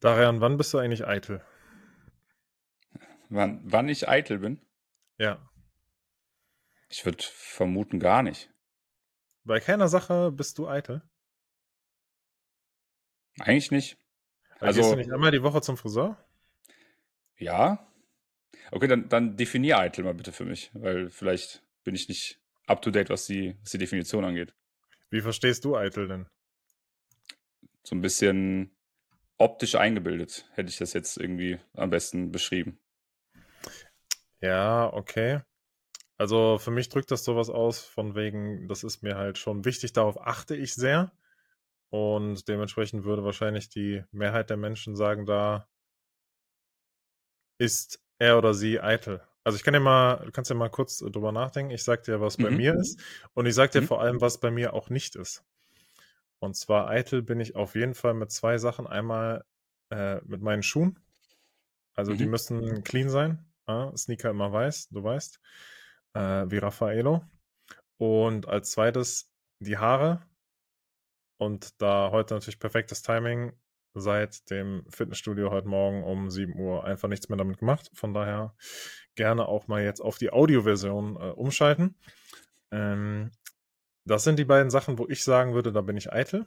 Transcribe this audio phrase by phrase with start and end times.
[0.00, 1.44] Darian, wann bist du eigentlich eitel?
[3.28, 4.60] Wann, wann ich eitel bin?
[5.18, 5.46] Ja.
[6.88, 8.50] Ich würde vermuten gar nicht.
[9.44, 11.02] Bei keiner Sache bist du eitel?
[13.38, 13.98] Eigentlich nicht.
[14.58, 16.22] Also, Gehst du nicht einmal die Woche zum Friseur?
[17.36, 17.86] Ja.
[18.70, 22.82] Okay, dann, dann definier eitel mal bitte für mich, weil vielleicht bin ich nicht up
[22.82, 24.54] to date, was die, was die Definition angeht.
[25.10, 26.26] Wie verstehst du eitel denn?
[27.82, 28.76] So ein bisschen
[29.40, 32.78] optisch eingebildet, hätte ich das jetzt irgendwie am besten beschrieben.
[34.40, 35.40] Ja, okay.
[36.18, 39.94] Also für mich drückt das sowas aus, von wegen, das ist mir halt schon wichtig,
[39.94, 41.12] darauf achte ich sehr.
[41.88, 45.66] Und dementsprechend würde wahrscheinlich die Mehrheit der Menschen sagen, da
[47.58, 49.22] ist er oder sie eitel.
[49.42, 51.72] Also ich kann ja mal, du kannst ja mal kurz drüber nachdenken.
[51.72, 52.42] Ich sag dir, was mhm.
[52.42, 53.00] bei mir ist.
[53.32, 53.86] Und ich sag dir mhm.
[53.86, 55.42] vor allem, was bei mir auch nicht ist.
[56.40, 58.86] Und zwar eitel bin ich auf jeden Fall mit zwei Sachen.
[58.86, 59.44] Einmal
[59.90, 60.98] äh, mit meinen Schuhen.
[61.94, 62.18] Also mhm.
[62.18, 63.44] die müssen clean sein.
[63.68, 65.40] Ja, Sneaker immer weiß, du weißt.
[66.14, 67.22] Äh, wie Raffaello.
[67.98, 70.22] Und als zweites die Haare.
[71.36, 73.52] Und da heute natürlich perfektes Timing.
[73.92, 77.90] Seit dem Fitnessstudio heute Morgen um 7 Uhr einfach nichts mehr damit gemacht.
[77.92, 78.54] Von daher
[79.16, 81.96] gerne auch mal jetzt auf die Audioversion äh, umschalten.
[82.70, 83.32] Ähm,
[84.04, 86.46] das sind die beiden Sachen, wo ich sagen würde, da bin ich eitel.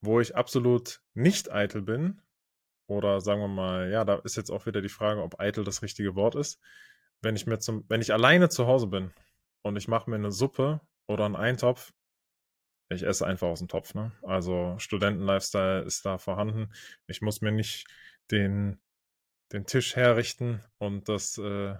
[0.00, 2.20] Wo ich absolut nicht eitel bin,
[2.86, 5.82] oder sagen wir mal, ja, da ist jetzt auch wieder die Frage, ob eitel das
[5.82, 6.60] richtige Wort ist.
[7.22, 9.12] Wenn ich mir zum, wenn ich alleine zu Hause bin
[9.62, 11.92] und ich mache mir eine Suppe oder einen Eintopf,
[12.90, 14.12] ich esse einfach aus dem Topf, ne?
[14.22, 16.70] Also Studenten-Lifestyle ist da vorhanden.
[17.06, 17.86] Ich muss mir nicht
[18.30, 18.78] den,
[19.52, 21.76] den Tisch herrichten und das äh,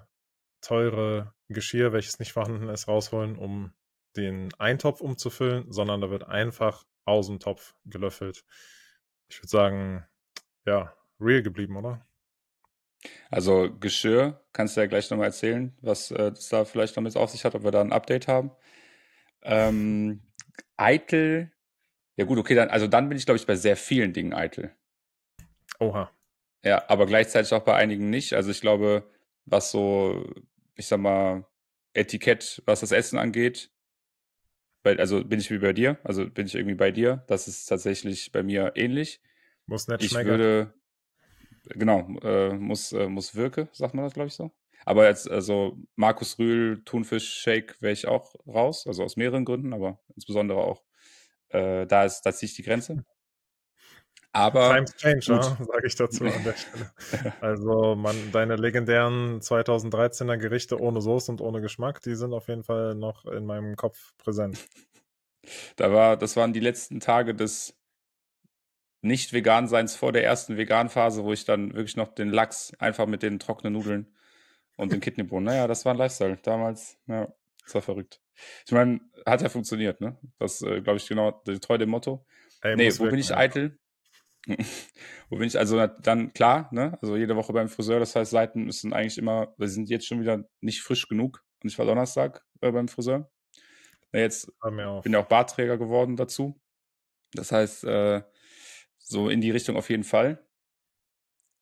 [0.61, 3.71] teure Geschirr, welches nicht vorhanden ist, rausholen, um
[4.17, 8.43] den Eintopf umzufüllen, sondern da wird einfach aus dem Topf gelöffelt.
[9.29, 10.05] Ich würde sagen,
[10.65, 12.05] ja, real geblieben, oder?
[13.29, 17.15] Also Geschirr, kannst du ja gleich nochmal erzählen, was äh, das da vielleicht noch mit
[17.15, 18.51] auf sich hat, ob wir da ein Update haben.
[19.43, 20.21] Ähm,
[20.77, 21.51] eitel,
[22.15, 24.75] ja gut, okay, dann, also dann bin ich, glaube ich, bei sehr vielen Dingen eitel.
[25.79, 26.11] Oha.
[26.63, 28.33] Ja, aber gleichzeitig auch bei einigen nicht.
[28.33, 29.07] Also ich glaube,
[29.45, 30.25] was so,
[30.75, 31.45] ich sag mal,
[31.93, 33.71] Etikett, was das Essen angeht,
[34.85, 37.23] bei, also bin ich wie bei dir, also bin ich irgendwie bei dir.
[37.27, 39.19] Das ist tatsächlich bei mir ähnlich.
[39.65, 40.29] Muss nicht ich schmecken.
[40.29, 40.73] würde,
[41.69, 44.51] genau, äh, muss, äh, muss wirke, sagt man das, glaube ich, so.
[44.85, 49.99] Aber jetzt, also Markus Rühl, Thunfisch-Shake wäre ich auch raus, also aus mehreren Gründen, aber
[50.15, 50.83] insbesondere auch,
[51.49, 53.03] äh, da ist, da ziehe ich die Grenze.
[54.35, 54.73] Aber.
[54.73, 56.91] Times change, ja, sage ich dazu an der Stelle.
[57.41, 62.65] Also, man, deine legendären 2013er Gerichte ohne Soße und ohne Geschmack, die sind auf jeden
[62.65, 64.67] Fall noch in meinem Kopf präsent.
[65.77, 67.77] Da war, das waren die letzten Tage des
[69.03, 73.39] Nicht-Vegan-Seins vor der ersten Vegan-Phase, wo ich dann wirklich noch den Lachs einfach mit den
[73.39, 74.13] trockenen Nudeln
[74.75, 75.45] und den Kidneybohnen.
[75.45, 76.39] Naja, das war ein Lifestyle.
[76.43, 78.19] Damals, ja, das war verrückt.
[78.65, 80.17] Ich meine, hat ja funktioniert, ne?
[80.39, 81.31] Das, äh, glaube ich, genau
[81.61, 82.25] treu dem Motto.
[82.61, 83.79] Ey, nee, wo bin ich eitel?
[85.29, 86.97] Wo bin ich also dann klar, ne?
[87.01, 90.21] Also jede Woche beim Friseur, das heißt, Seiten müssen eigentlich immer, wir sind jetzt schon
[90.21, 91.43] wieder nicht frisch genug.
[91.63, 93.31] Und ich war Donnerstag äh, beim Friseur.
[94.13, 94.51] Ja, jetzt
[95.03, 96.59] bin ja auch Bartträger geworden dazu.
[97.33, 98.21] Das heißt, äh,
[98.99, 100.45] so in die Richtung auf jeden Fall.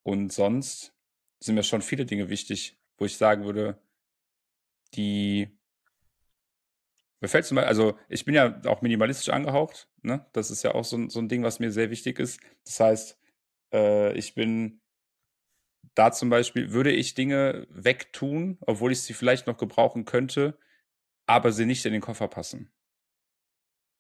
[0.03, 0.93] Und sonst
[1.39, 3.81] sind mir schon viele Dinge wichtig, wo ich sagen würde,
[4.93, 5.57] die
[7.23, 10.25] mir fällt zum Beispiel, also ich bin ja auch minimalistisch angehaucht, ne?
[10.33, 12.41] Das ist ja auch so, so ein Ding, was mir sehr wichtig ist.
[12.65, 13.17] Das heißt,
[13.73, 14.81] äh, ich bin
[15.95, 20.57] da zum Beispiel, würde ich Dinge wegtun, obwohl ich sie vielleicht noch gebrauchen könnte,
[21.25, 22.73] aber sie nicht in den Koffer passen.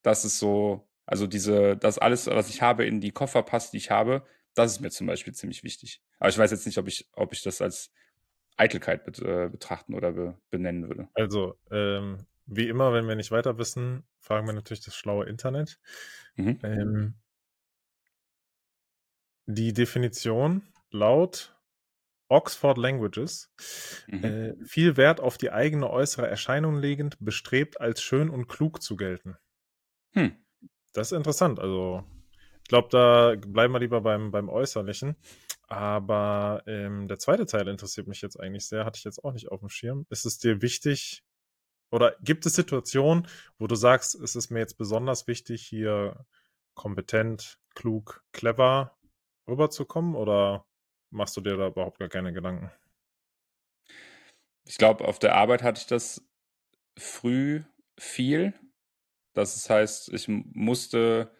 [0.01, 3.77] Das ist so, also diese, das alles, was ich habe, in die Koffer passt, die
[3.77, 6.01] ich habe, das ist mir zum Beispiel ziemlich wichtig.
[6.19, 7.89] Aber ich weiß jetzt nicht, ob ich, ob ich das als
[8.57, 11.07] Eitelkeit bet, äh, betrachten oder be, benennen würde.
[11.13, 15.79] Also, ähm, wie immer, wenn wir nicht weiter wissen, fragen wir natürlich das schlaue Internet.
[16.35, 16.59] Mhm.
[16.63, 17.13] Ähm,
[19.45, 20.61] die Definition
[20.91, 21.55] laut
[22.29, 23.51] Oxford Languages
[24.07, 24.23] mhm.
[24.23, 28.95] äh, viel Wert auf die eigene äußere Erscheinung legend, bestrebt als schön und klug zu
[28.95, 29.37] gelten.
[30.13, 30.35] Hm.
[30.93, 31.59] Das ist interessant.
[31.59, 32.03] Also,
[32.61, 35.15] ich glaube, da bleiben wir lieber beim, beim Äußerlichen.
[35.67, 39.49] Aber ähm, der zweite Teil interessiert mich jetzt eigentlich sehr, hatte ich jetzt auch nicht
[39.49, 40.05] auf dem Schirm.
[40.09, 41.23] Ist es dir wichtig,
[41.93, 43.27] oder gibt es Situationen,
[43.59, 46.25] wo du sagst, es ist mir jetzt besonders wichtig, hier
[46.73, 48.97] kompetent, klug, clever
[49.47, 50.15] rüberzukommen?
[50.15, 50.65] Oder
[51.11, 52.71] machst du dir da überhaupt gar keine Gedanken?
[54.65, 56.27] Ich glaube, auf der Arbeit hatte ich das
[56.97, 57.61] früh
[57.99, 58.55] viel.
[59.33, 61.31] Das heißt, ich musste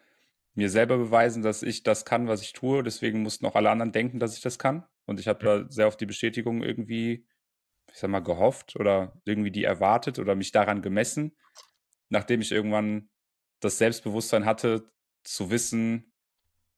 [0.53, 2.83] mir selber beweisen, dass ich das kann, was ich tue.
[2.83, 4.85] Deswegen mussten auch alle anderen denken, dass ich das kann.
[5.07, 7.25] Und ich habe da sehr auf die Bestätigung irgendwie,
[7.93, 11.37] ich sag mal, gehofft oder irgendwie die erwartet oder mich daran gemessen,
[12.09, 13.09] nachdem ich irgendwann
[13.59, 14.91] das Selbstbewusstsein hatte,
[15.23, 16.11] zu wissen,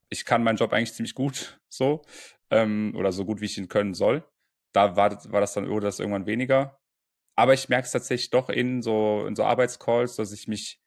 [0.10, 2.04] ich kann meinen Job eigentlich ziemlich gut so
[2.52, 4.24] ähm, oder so gut, wie ich ihn können soll.
[4.74, 6.78] Da war, war das dann wurde das irgendwann weniger.
[7.38, 10.82] Aber ich merke es tatsächlich doch in so, in so Arbeitscalls, dass ich mich,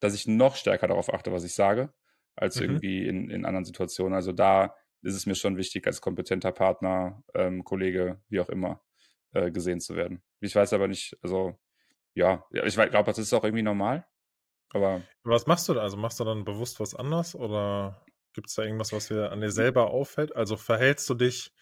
[0.00, 1.92] dass ich noch stärker darauf achte, was ich sage
[2.34, 2.62] als mhm.
[2.62, 4.14] irgendwie in, in anderen Situationen.
[4.14, 8.82] Also da ist es mir schon wichtig, als kompetenter Partner, ähm, Kollege, wie auch immer,
[9.36, 10.22] äh, gesehen zu werden.
[10.40, 11.58] Ich weiß aber nicht, also
[12.14, 14.06] ja, ich glaube, das ist auch irgendwie normal.
[14.70, 15.82] Aber was machst du da?
[15.82, 19.40] Also machst du dann bewusst was anders oder gibt es da irgendwas, was dir an
[19.40, 20.34] dir selber auffällt?
[20.34, 21.52] Also verhältst du dich,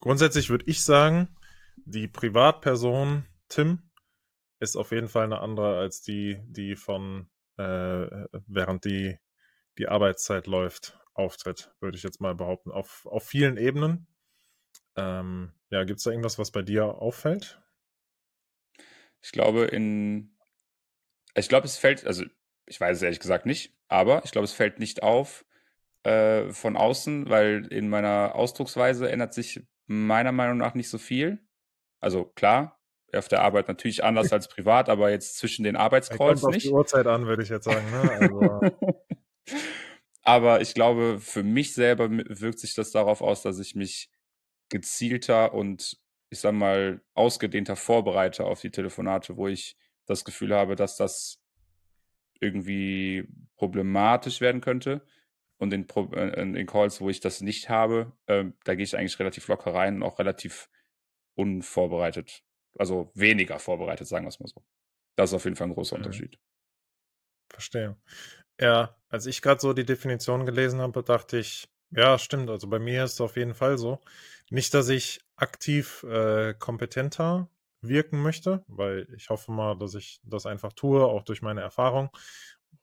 [0.00, 1.36] grundsätzlich würde ich sagen,
[1.76, 3.90] die Privatperson Tim
[4.60, 8.06] ist auf jeden Fall eine andere als die, die von äh,
[8.46, 9.18] während die
[9.78, 12.70] die Arbeitszeit läuft, auftritt, würde ich jetzt mal behaupten.
[12.70, 14.06] Auf, auf vielen Ebenen.
[14.96, 17.60] Ähm, ja, gibt es da irgendwas, was bei dir auffällt?
[19.20, 20.36] Ich glaube, in.
[21.34, 22.24] Ich glaube, es fällt, also
[22.66, 25.46] ich weiß es ehrlich gesagt nicht, aber ich glaube, es fällt nicht auf
[26.02, 31.38] äh, von außen, weil in meiner Ausdrucksweise ändert sich meiner Meinung nach nicht so viel.
[32.00, 32.80] Also klar,
[33.14, 36.56] auf der Arbeit natürlich anders als privat, aber jetzt zwischen den Arbeitscalls nicht.
[36.56, 37.90] Auf die Uhrzeit an, würde ich jetzt sagen.
[37.90, 38.10] Ne?
[38.20, 38.60] Also,
[40.22, 44.10] Aber ich glaube, für mich selber wirkt sich das darauf aus, dass ich mich
[44.72, 49.76] gezielter und ich sag mal ausgedehnter vorbereite auf die Telefonate, wo ich
[50.06, 51.40] das Gefühl habe, dass das
[52.40, 55.06] irgendwie problematisch werden könnte.
[55.58, 58.96] Und in, Pro äh, in Calls, wo ich das nicht habe, äh, da gehe ich
[58.96, 60.68] eigentlich relativ locker rein und auch relativ
[61.34, 62.42] unvorbereitet.
[62.78, 64.64] Also weniger vorbereitet, sagen wir es mal so.
[65.14, 65.96] Das ist auf jeden Fall ein großer.
[65.96, 66.38] Unterschied.
[67.50, 67.96] Verstehe.
[68.58, 72.48] Ja, als ich gerade so die Definition gelesen habe, dachte ich, ja, stimmt.
[72.48, 74.00] Also bei mir ist es auf jeden Fall so.
[74.52, 77.48] Nicht, dass ich aktiv äh, kompetenter
[77.80, 82.10] wirken möchte, weil ich hoffe mal, dass ich das einfach tue, auch durch meine Erfahrung.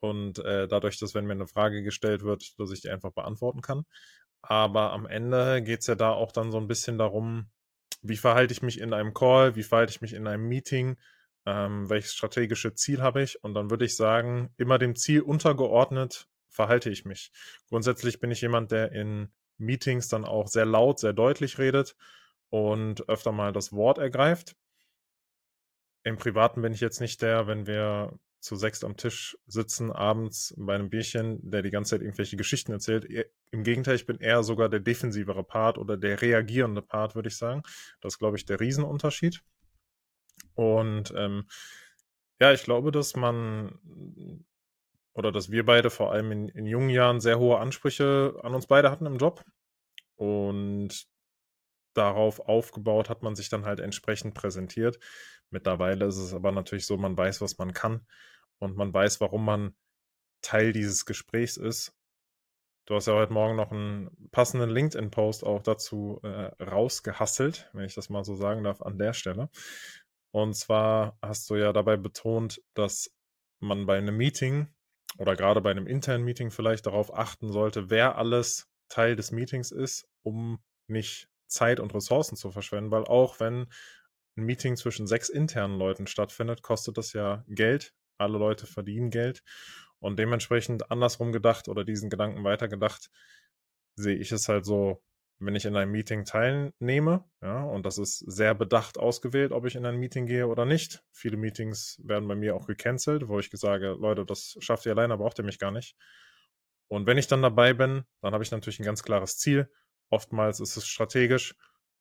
[0.00, 3.60] Und äh, dadurch, dass wenn mir eine Frage gestellt wird, dass ich die einfach beantworten
[3.60, 3.84] kann.
[4.42, 7.52] Aber am Ende geht es ja da auch dann so ein bisschen darum,
[8.02, 10.96] wie verhalte ich mich in einem Call, wie verhalte ich mich in einem Meeting,
[11.46, 16.26] ähm, welches strategische Ziel habe ich und dann würde ich sagen, immer dem Ziel untergeordnet
[16.48, 17.30] verhalte ich mich.
[17.68, 19.30] Grundsätzlich bin ich jemand, der in
[19.60, 21.96] Meetings dann auch sehr laut, sehr deutlich redet
[22.48, 24.56] und öfter mal das Wort ergreift.
[26.02, 30.54] Im Privaten bin ich jetzt nicht der, wenn wir zu sechs am Tisch sitzen, abends
[30.56, 33.04] bei einem Bierchen, der die ganze Zeit irgendwelche Geschichten erzählt.
[33.50, 37.36] Im Gegenteil, ich bin eher sogar der defensivere Part oder der reagierende Part, würde ich
[37.36, 37.62] sagen.
[38.00, 39.42] Das ist, glaube ich, der Riesenunterschied.
[40.54, 41.44] Und ähm,
[42.40, 43.78] ja, ich glaube, dass man
[45.14, 48.66] oder dass wir beide vor allem in, in jungen Jahren sehr hohe Ansprüche an uns
[48.66, 49.44] beide hatten im Job.
[50.16, 51.06] Und
[51.94, 54.98] darauf aufgebaut hat man sich dann halt entsprechend präsentiert.
[55.50, 58.06] Mittlerweile ist es aber natürlich so, man weiß, was man kann
[58.58, 59.74] und man weiß, warum man
[60.42, 61.92] Teil dieses Gesprächs ist.
[62.86, 67.94] Du hast ja heute Morgen noch einen passenden LinkedIn-Post auch dazu äh, rausgehasselt, wenn ich
[67.94, 69.50] das mal so sagen darf, an der Stelle.
[70.32, 73.12] Und zwar hast du ja dabei betont, dass
[73.58, 74.68] man bei einem Meeting
[75.18, 79.70] oder gerade bei einem internen Meeting vielleicht darauf achten sollte, wer alles Teil des Meetings
[79.70, 83.66] ist, um nicht Zeit und Ressourcen zu verschwenden, weil auch wenn
[84.36, 87.92] ein Meeting zwischen sechs internen Leuten stattfindet, kostet das ja Geld.
[88.18, 89.42] Alle Leute verdienen Geld.
[89.98, 93.10] Und dementsprechend andersrum gedacht oder diesen Gedanken weitergedacht,
[93.96, 95.02] sehe ich es halt so,
[95.40, 99.74] wenn ich in einem Meeting teilnehme, ja, und das ist sehr bedacht ausgewählt, ob ich
[99.74, 101.02] in ein Meeting gehe oder nicht.
[101.12, 105.16] Viele Meetings werden bei mir auch gecancelt, wo ich sage, Leute, das schafft ihr alleine,
[105.16, 105.96] braucht ihr mich gar nicht.
[106.88, 109.70] Und wenn ich dann dabei bin, dann habe ich natürlich ein ganz klares Ziel.
[110.10, 111.54] Oftmals ist es strategisch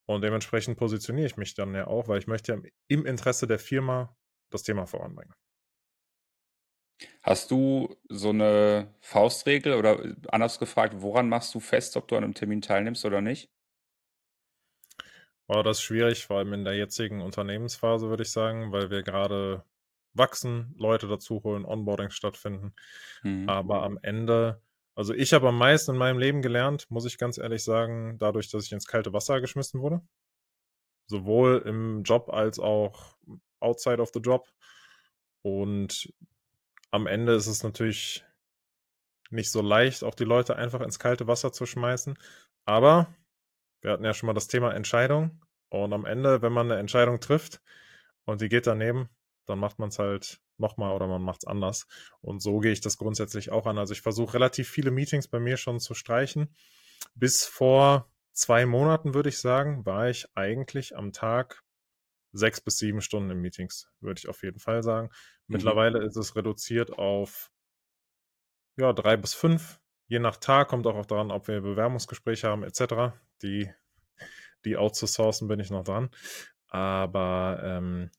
[0.06, 4.18] und dementsprechend positioniere ich mich dann ja auch, weil ich möchte im Interesse der Firma
[4.50, 5.34] das Thema voranbringen.
[7.24, 12.16] Hast du so eine Faustregel oder äh, anders gefragt, woran machst du fest, ob du
[12.16, 13.50] an einem Termin teilnimmst oder nicht?
[15.48, 19.64] War das schwierig, vor allem in der jetzigen Unternehmensphase, würde ich sagen, weil wir gerade
[20.14, 22.74] wachsen, Leute dazu holen, Onboardings stattfinden.
[23.24, 23.50] Mhm.
[23.50, 24.62] Aber am Ende,
[24.96, 28.50] also ich habe am meisten in meinem Leben gelernt, muss ich ganz ehrlich sagen, dadurch,
[28.52, 30.02] dass ich ins kalte Wasser geschmissen wurde.
[31.08, 33.18] Sowohl im Job als auch
[33.60, 34.48] outside of the job.
[35.42, 36.14] Und
[36.92, 38.26] am Ende ist es natürlich
[39.30, 42.18] nicht so leicht, auch die Leute einfach ins kalte Wasser zu schmeißen.
[42.66, 43.14] Aber
[43.82, 45.42] wir hatten ja schon mal das Thema Entscheidung.
[45.70, 47.62] Und am Ende, wenn man eine Entscheidung trifft
[48.26, 49.10] und die geht daneben,
[49.46, 51.88] dann macht man es halt nochmal oder man macht es anders.
[52.22, 53.78] Und so gehe ich das grundsätzlich auch an.
[53.78, 56.54] Also ich versuche relativ viele Meetings bei mir schon zu streichen.
[57.16, 61.64] Bis vor zwei Monaten, würde ich sagen, war ich eigentlich am Tag
[62.32, 65.10] sechs bis sieben Stunden in Meetings, würde ich auf jeden Fall sagen.
[65.50, 65.56] Mhm.
[65.56, 67.52] Mittlerweile ist es reduziert auf
[68.78, 69.80] ja, drei bis fünf.
[70.08, 73.14] Je nach Tag kommt auch daran, ob wir Bewerbungsgespräche haben, etc.
[73.42, 73.72] Die,
[74.66, 76.10] die outzusourcen bin ich noch dran.
[76.68, 78.12] Aber ähm,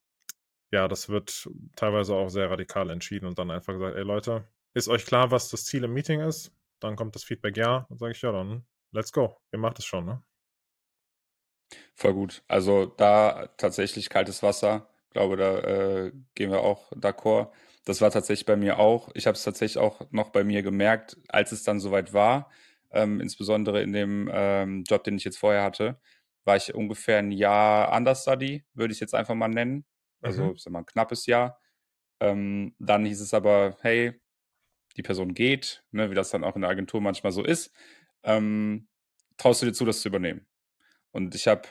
[0.71, 4.89] ja, das wird teilweise auch sehr radikal entschieden und dann einfach gesagt, ey Leute, ist
[4.89, 6.53] euch klar, was das Ziel im Meeting ist?
[6.81, 9.41] Dann kommt das Feedback ja, dann sage ich, ja, dann let's go.
[9.53, 10.23] Ihr macht es schon, ne?
[11.95, 12.43] Voll gut.
[12.49, 14.89] Also da tatsächlich kaltes Wasser.
[15.11, 17.51] Glaube, da äh, gehen wir auch d'accord.
[17.85, 19.11] Das war tatsächlich bei mir auch.
[19.15, 22.51] Ich habe es tatsächlich auch noch bei mir gemerkt, als es dann soweit war,
[22.93, 26.01] ähm, insbesondere in dem ähm, Job, den ich jetzt vorher hatte,
[26.45, 29.85] war ich ungefähr ein Jahr Understudy, würde ich jetzt einfach mal nennen.
[30.21, 30.53] Also, mhm.
[30.55, 31.59] ich sag mal, ein knappes Jahr.
[32.21, 34.21] Ähm, dann hieß es aber, hey,
[34.97, 37.73] die Person geht, ne, wie das dann auch in der Agentur manchmal so ist.
[38.23, 38.89] Ähm,
[39.37, 40.47] traust du dir zu, das zu übernehmen?
[41.13, 41.63] Und ich habe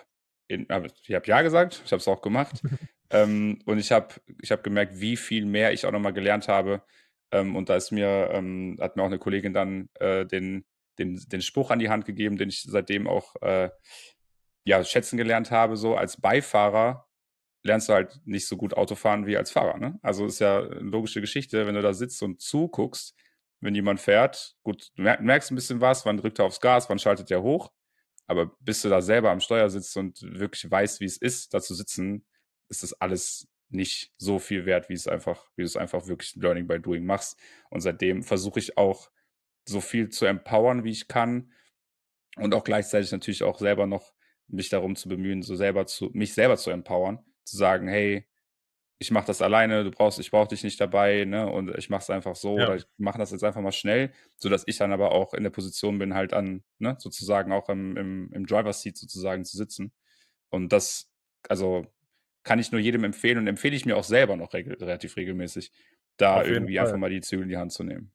[0.49, 2.61] ich habe ja gesagt, ich habe es auch gemacht.
[3.11, 6.83] ähm, und ich habe ich hab gemerkt, wie viel mehr ich auch nochmal gelernt habe.
[7.31, 10.65] Ähm, und da ist mir, ähm, hat mir auch eine Kollegin dann äh, den,
[10.97, 13.69] den, den Spruch an die Hand gegeben, den ich seitdem auch äh,
[14.65, 15.77] ja, schätzen gelernt habe.
[15.77, 17.07] So als Beifahrer
[17.63, 19.77] lernst du halt nicht so gut Autofahren wie als Fahrer.
[19.77, 19.99] Ne?
[20.01, 23.15] Also ist ja eine logische Geschichte, wenn du da sitzt und zuguckst,
[23.61, 26.99] wenn jemand fährt, gut, du merkst ein bisschen was, wann drückt er aufs Gas, wann
[26.99, 27.71] schaltet er hoch.
[28.29, 31.61] Aber bis du da selber am Steuer sitzt und wirklich weißt, wie es ist, da
[31.61, 32.27] zu sitzen,
[32.69, 36.35] ist das alles nicht so viel wert, wie es einfach, wie du es einfach wirklich
[36.35, 37.39] Learning by Doing machst.
[37.71, 39.09] Und seitdem versuche ich auch
[39.67, 41.51] so viel zu empowern, wie ich kann.
[42.35, 44.13] Und auch gleichzeitig natürlich auch selber noch
[44.47, 48.27] mich darum zu bemühen, so selber zu, mich selber zu empowern, zu sagen, hey,
[49.01, 51.49] ich mache das alleine, du brauchst, ich brauche dich nicht dabei, ne?
[51.49, 52.65] Und ich mache es einfach so ja.
[52.65, 55.49] oder ich mache das jetzt einfach mal schnell, sodass ich dann aber auch in der
[55.51, 59.93] Position bin, halt an, ne, sozusagen auch im, im, im Driver's Seat sozusagen zu sitzen.
[60.49, 61.09] Und das,
[61.47, 61.87] also
[62.43, 65.71] kann ich nur jedem empfehlen und empfehle ich mir auch selber noch regel relativ regelmäßig,
[66.17, 66.85] da irgendwie Fall.
[66.85, 68.11] einfach mal die Zügel in die Hand zu nehmen.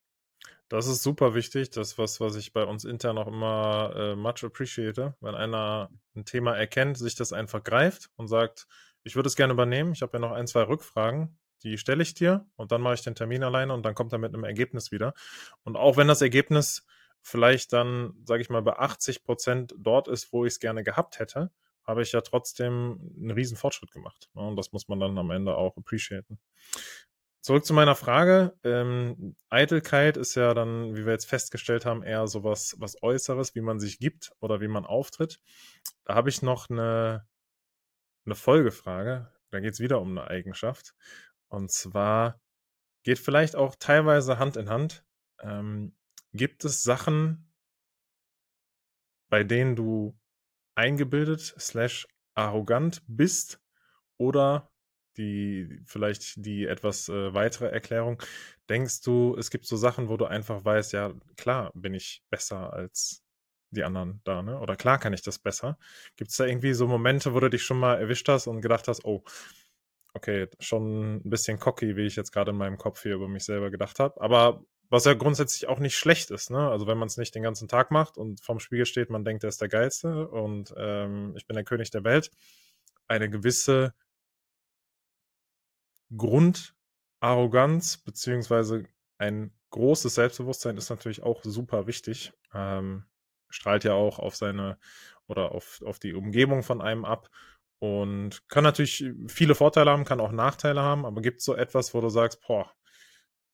[0.69, 1.71] Das ist super wichtig.
[1.71, 5.15] Das ist was, was ich bei uns intern auch immer äh, much appreciate.
[5.21, 8.67] Wenn einer ein Thema erkennt, sich das einfach greift und sagt,
[9.05, 9.93] ich würde es gerne übernehmen.
[9.93, 11.39] Ich habe ja noch ein, zwei Rückfragen.
[11.63, 14.19] Die stelle ich dir und dann mache ich den Termin alleine und dann kommt er
[14.19, 15.15] mit einem Ergebnis wieder.
[15.63, 16.87] Und auch wenn das Ergebnis
[17.23, 21.19] vielleicht dann, sage ich mal, bei 80 Prozent dort ist, wo ich es gerne gehabt
[21.19, 21.51] hätte,
[21.85, 24.29] habe ich ja trotzdem einen riesen Fortschritt gemacht.
[24.35, 24.43] Ne?
[24.43, 26.39] Und das muss man dann am Ende auch appreciaten.
[27.41, 28.55] Zurück zu meiner Frage.
[28.65, 33.61] Ähm, Eitelkeit ist ja dann, wie wir jetzt festgestellt haben, eher sowas was Äußeres, wie
[33.61, 35.41] man sich gibt oder wie man auftritt.
[36.05, 37.27] Da habe ich noch eine
[38.25, 39.31] eine Folgefrage.
[39.51, 40.95] Da geht es wieder um eine Eigenschaft.
[41.49, 42.41] Und zwar
[43.03, 45.05] geht vielleicht auch teilweise Hand in Hand.
[45.41, 45.95] Ähm,
[46.33, 47.53] gibt es Sachen,
[49.29, 50.19] bei denen du
[50.75, 53.61] eingebildet slash arrogant bist
[54.17, 54.71] oder
[55.17, 58.21] die vielleicht die etwas äh, weitere Erklärung,
[58.69, 62.73] denkst du, es gibt so Sachen, wo du einfach weißt, ja klar bin ich besser
[62.73, 63.24] als
[63.75, 64.59] die anderen da, ne?
[64.61, 65.79] Oder klar kann ich das besser.
[66.17, 68.89] Gibt es da irgendwie so Momente, wo du dich schon mal erwischt hast und gedacht
[68.89, 69.25] hast, oh,
[70.15, 73.45] okay, schon ein bisschen cocky, wie ich jetzt gerade in meinem Kopf hier über mich
[73.45, 74.21] selber gedacht habe.
[74.21, 76.71] Aber was ja grundsätzlich auch nicht schlecht ist, ne?
[76.71, 79.43] Also wenn man es nicht den ganzen Tag macht und vorm Spiegel steht, man denkt,
[79.45, 82.31] er ist der Geilste und ähm, ich bin der König der Welt.
[83.09, 83.95] Eine gewisse
[86.17, 88.85] Grundarroganz beziehungsweise
[89.19, 92.33] ein großes Selbstbewusstsein ist natürlich auch super wichtig.
[92.53, 93.05] Ähm,
[93.55, 94.79] strahlt ja auch auf seine
[95.27, 97.31] oder auf, auf die Umgebung von einem ab
[97.79, 101.95] und kann natürlich viele Vorteile haben, kann auch Nachteile haben, aber gibt es so etwas,
[101.95, 102.73] wo du sagst, boah,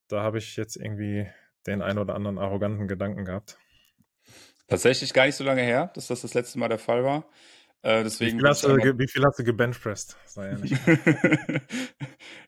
[0.08, 1.28] da habe ich jetzt irgendwie
[1.66, 3.58] den ein oder anderen arroganten Gedanken gehabt?
[4.68, 7.28] Tatsächlich gar nicht so lange her, dass das das letzte Mal der Fall war.
[7.82, 10.16] Äh, deswegen wie, viel hast du, wie viel hast du gebenchpressed?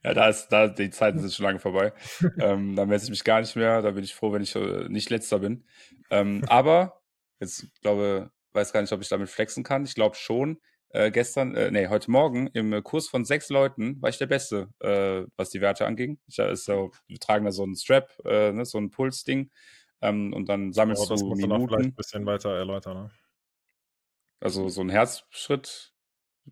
[0.04, 1.92] ja, da ist, da, die Zeiten sind schon lange vorbei.
[2.38, 3.82] ähm, da messe ich mich gar nicht mehr.
[3.82, 5.64] Da bin ich froh, wenn ich äh, nicht letzter bin.
[6.10, 7.01] Ähm, aber
[7.42, 9.84] Jetzt glaube, weiß gar nicht, ob ich damit flexen kann.
[9.84, 10.60] Ich glaube schon.
[10.90, 14.68] Äh, gestern, äh, nee, heute Morgen im Kurs von sechs Leuten war ich der Beste,
[14.78, 16.20] äh, was die Werte anging.
[16.28, 19.50] Ich, äh, ist so, wir tragen da so einen Strap, äh, ne, so ein Pulsding.
[20.02, 21.66] Ähm, und dann sammelst oh, das du Minuten.
[21.66, 23.04] Du vielleicht ein bisschen weiter erläutern.
[23.04, 23.10] Ne?
[24.38, 25.92] Also so ein Herzschritt,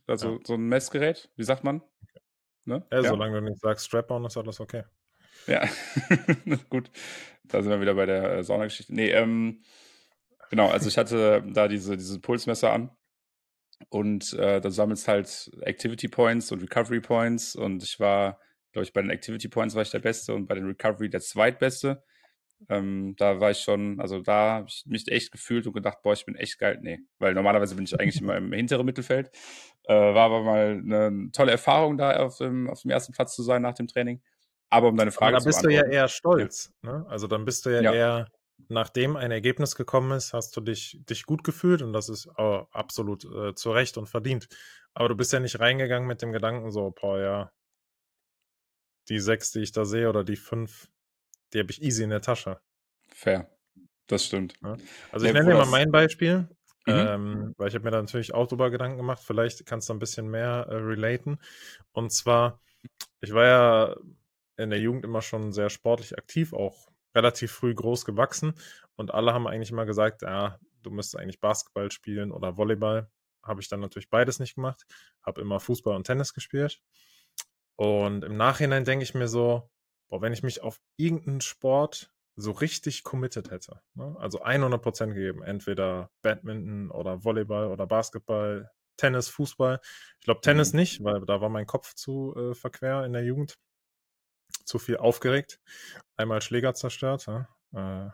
[0.08, 0.38] also ja.
[0.44, 1.82] so ein Messgerät, wie sagt man?
[2.02, 2.20] Okay.
[2.64, 2.84] Ne?
[2.90, 4.82] Ja, ja, solange du nicht sagst Strap-on, ist alles okay.
[5.46, 5.68] Ja,
[6.68, 6.90] gut.
[7.44, 8.92] Da sind wir wieder bei der äh, Saunageschichte.
[8.92, 9.62] Nee, ähm,
[10.50, 12.90] Genau, also ich hatte da diese, diese Pulsmesser an
[13.88, 18.38] und äh, da sammelst halt Activity Points und Recovery Points und ich war
[18.72, 21.20] glaube ich, bei den Activity Points war ich der Beste und bei den Recovery der
[21.20, 22.02] Zweitbeste.
[22.68, 26.12] Ähm, da war ich schon, also da habe ich mich echt gefühlt und gedacht, boah,
[26.12, 26.78] ich bin echt geil.
[26.82, 29.30] Nee, weil normalerweise bin ich eigentlich immer im hinteren Mittelfeld.
[29.84, 33.42] Äh, war aber mal eine tolle Erfahrung, da auf dem, auf dem ersten Platz zu
[33.42, 34.20] sein nach dem Training.
[34.68, 36.72] Aber um deine Frage aber da bist du ja eher stolz.
[36.84, 36.98] Ja.
[36.98, 37.06] Ne?
[37.08, 38.28] Also dann bist du ja, ja, eher,
[38.68, 42.66] nachdem ein Ergebnis gekommen ist, hast du dich, dich gut gefühlt und das ist oh,
[42.72, 44.48] absolut äh, zu Recht und verdient.
[44.94, 47.52] Aber du bist ja nicht reingegangen mit dem Gedanken so, boah, ja,
[49.08, 50.88] die sechs, die ich da sehe oder die fünf,
[51.52, 52.60] die habe ich easy in der Tasche.
[53.08, 53.50] Fair.
[54.06, 54.54] Das stimmt.
[54.62, 54.76] Ja.
[55.12, 56.48] Also ich ja, nenne dir mal mein Beispiel,
[56.86, 56.92] mhm.
[56.92, 59.22] ähm, weil ich habe mir da natürlich auch drüber Gedanken gemacht.
[59.24, 61.38] Vielleicht kannst du ein bisschen mehr äh, relaten.
[61.92, 62.60] Und zwar,
[63.20, 63.96] ich war ja
[64.56, 68.54] in der Jugend immer schon sehr sportlich aktiv, auch relativ früh groß gewachsen.
[68.96, 73.10] Und alle haben eigentlich immer gesagt, ja, du müsstest eigentlich Basketball spielen oder Volleyball.
[73.42, 74.86] Habe ich dann natürlich beides nicht gemacht.
[75.22, 76.80] Habe immer Fußball und Tennis gespielt.
[77.76, 79.70] Und im Nachhinein denke ich mir so,
[80.08, 84.16] boah, wenn ich mich auf irgendeinen Sport so richtig committed hätte, ne?
[84.18, 89.80] also 100% gegeben, entweder Badminton oder Volleyball oder Basketball, Tennis, Fußball.
[90.18, 90.80] Ich glaube Tennis mhm.
[90.80, 93.58] nicht, weil da war mein Kopf zu äh, verquer in der Jugend.
[94.70, 95.60] Zu viel aufgeregt.
[96.16, 97.26] Einmal Schläger zerstört.
[97.26, 97.48] Ja?
[97.74, 98.10] Äh,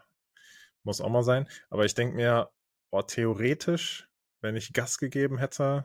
[0.84, 1.46] muss auch mal sein.
[1.68, 2.50] Aber ich denke mir,
[2.90, 4.08] boah, theoretisch,
[4.40, 5.84] wenn ich Gas gegeben hätte,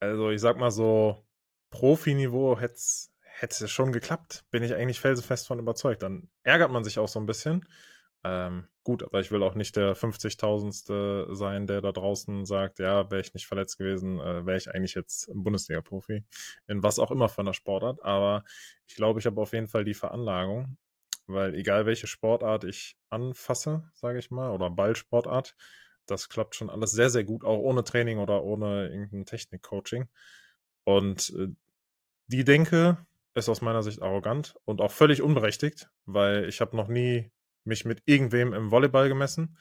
[0.00, 1.24] also ich sag mal so,
[1.70, 4.44] Profiniveau hätte es schon geklappt.
[4.50, 6.02] Bin ich eigentlich felsenfest von überzeugt.
[6.02, 7.64] Dann ärgert man sich auch so ein bisschen.
[8.24, 11.34] Ähm, gut, aber ich will auch nicht der 50.000.
[11.34, 14.94] sein, der da draußen sagt, ja, wäre ich nicht verletzt gewesen, äh, wäre ich eigentlich
[14.94, 16.24] jetzt Bundesliga-Profi.
[16.66, 18.02] In was auch immer für einer Sportart.
[18.02, 18.44] Aber
[18.86, 20.76] ich glaube, ich habe auf jeden Fall die Veranlagung,
[21.26, 25.54] weil egal welche Sportart ich anfasse, sage ich mal, oder Ballsportart,
[26.06, 30.08] das klappt schon alles sehr, sehr gut, auch ohne Training oder ohne irgendein Technik-Coaching.
[30.84, 31.48] Und äh,
[32.28, 32.98] die Denke
[33.34, 37.30] ist aus meiner Sicht arrogant und auch völlig unberechtigt, weil ich habe noch nie
[37.64, 39.56] mich mit irgendwem im Volleyball gemessen.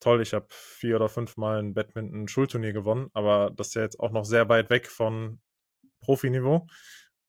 [0.00, 4.00] Toll, ich habe vier oder fünf Mal ein Badminton-Schulturnier gewonnen, aber das ist ja jetzt
[4.00, 5.40] auch noch sehr weit weg von
[6.00, 6.66] Profiniveau.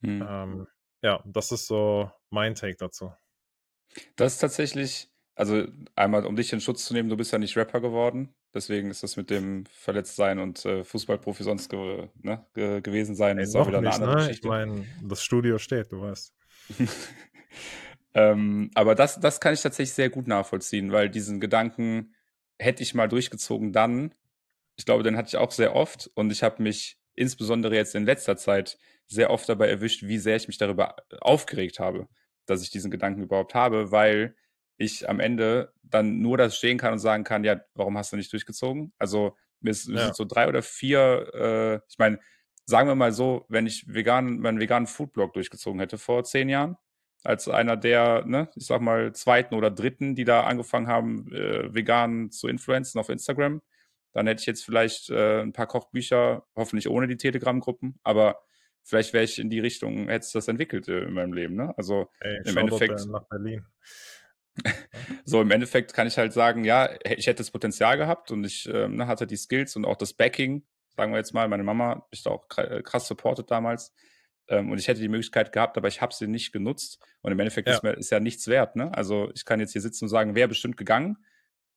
[0.02, 0.26] Hm.
[0.28, 0.68] Ähm,
[1.02, 3.14] ja, das ist so mein Take dazu.
[4.16, 7.56] Das ist tatsächlich, also einmal um dich in Schutz zu nehmen, du bist ja nicht
[7.58, 8.34] Rapper geworden.
[8.54, 13.38] Deswegen ist das mit dem Verletztsein und äh, Fußballprofi sonst ge ne, ge gewesen sein,
[13.38, 14.18] Ey, ist auch wieder eine nicht, andere ne?
[14.18, 14.48] Geschichte.
[14.48, 16.34] Ich meine, das Studio steht, du weißt.
[18.14, 22.14] ähm, aber das, das kann ich tatsächlich sehr gut nachvollziehen, weil diesen Gedanken
[22.60, 24.14] hätte ich mal durchgezogen dann,
[24.76, 28.06] ich glaube, den hatte ich auch sehr oft und ich habe mich insbesondere jetzt in
[28.06, 32.08] letzter Zeit sehr oft dabei erwischt, wie sehr ich mich darüber aufgeregt habe,
[32.46, 34.36] dass ich diesen Gedanken überhaupt habe, weil
[34.78, 38.18] ich am Ende dann nur das stehen kann und sagen kann, ja, warum hast du
[38.18, 38.94] nicht durchgezogen?
[38.98, 40.14] Also mir sind ja.
[40.14, 42.20] so drei oder vier, äh, ich meine,
[42.66, 46.78] sagen wir mal so, wenn ich vegan, meinen veganen Foodblog durchgezogen hätte vor zehn Jahren,
[47.24, 51.74] als einer der, ne, ich sag mal, zweiten oder dritten, die da angefangen haben, äh,
[51.74, 53.62] vegan zu influenzen auf Instagram,
[54.12, 58.44] dann hätte ich jetzt vielleicht äh, ein paar Kochbücher, hoffentlich ohne die Telegram-Gruppen, aber
[58.84, 61.74] vielleicht wäre ich in die Richtung, hätte es das entwickelt äh, in meinem Leben, ne?
[61.78, 63.06] Also Ey, im Endeffekt.
[63.08, 63.66] Nach Berlin.
[65.26, 68.70] so, im Endeffekt kann ich halt sagen, ja, ich hätte das Potenzial gehabt und ich
[68.72, 70.64] ähm, ne, hatte die Skills und auch das Backing,
[70.96, 71.48] sagen wir jetzt mal.
[71.48, 73.94] Meine Mama mich da auch äh, krass supportet damals.
[74.48, 77.00] Ähm, und ich hätte die Möglichkeit gehabt, aber ich habe sie nicht genutzt.
[77.22, 77.76] Und im Endeffekt ja.
[77.76, 78.76] Ist, mir, ist ja nichts wert.
[78.76, 78.94] Ne?
[78.94, 81.18] Also ich kann jetzt hier sitzen und sagen, wäre bestimmt gegangen,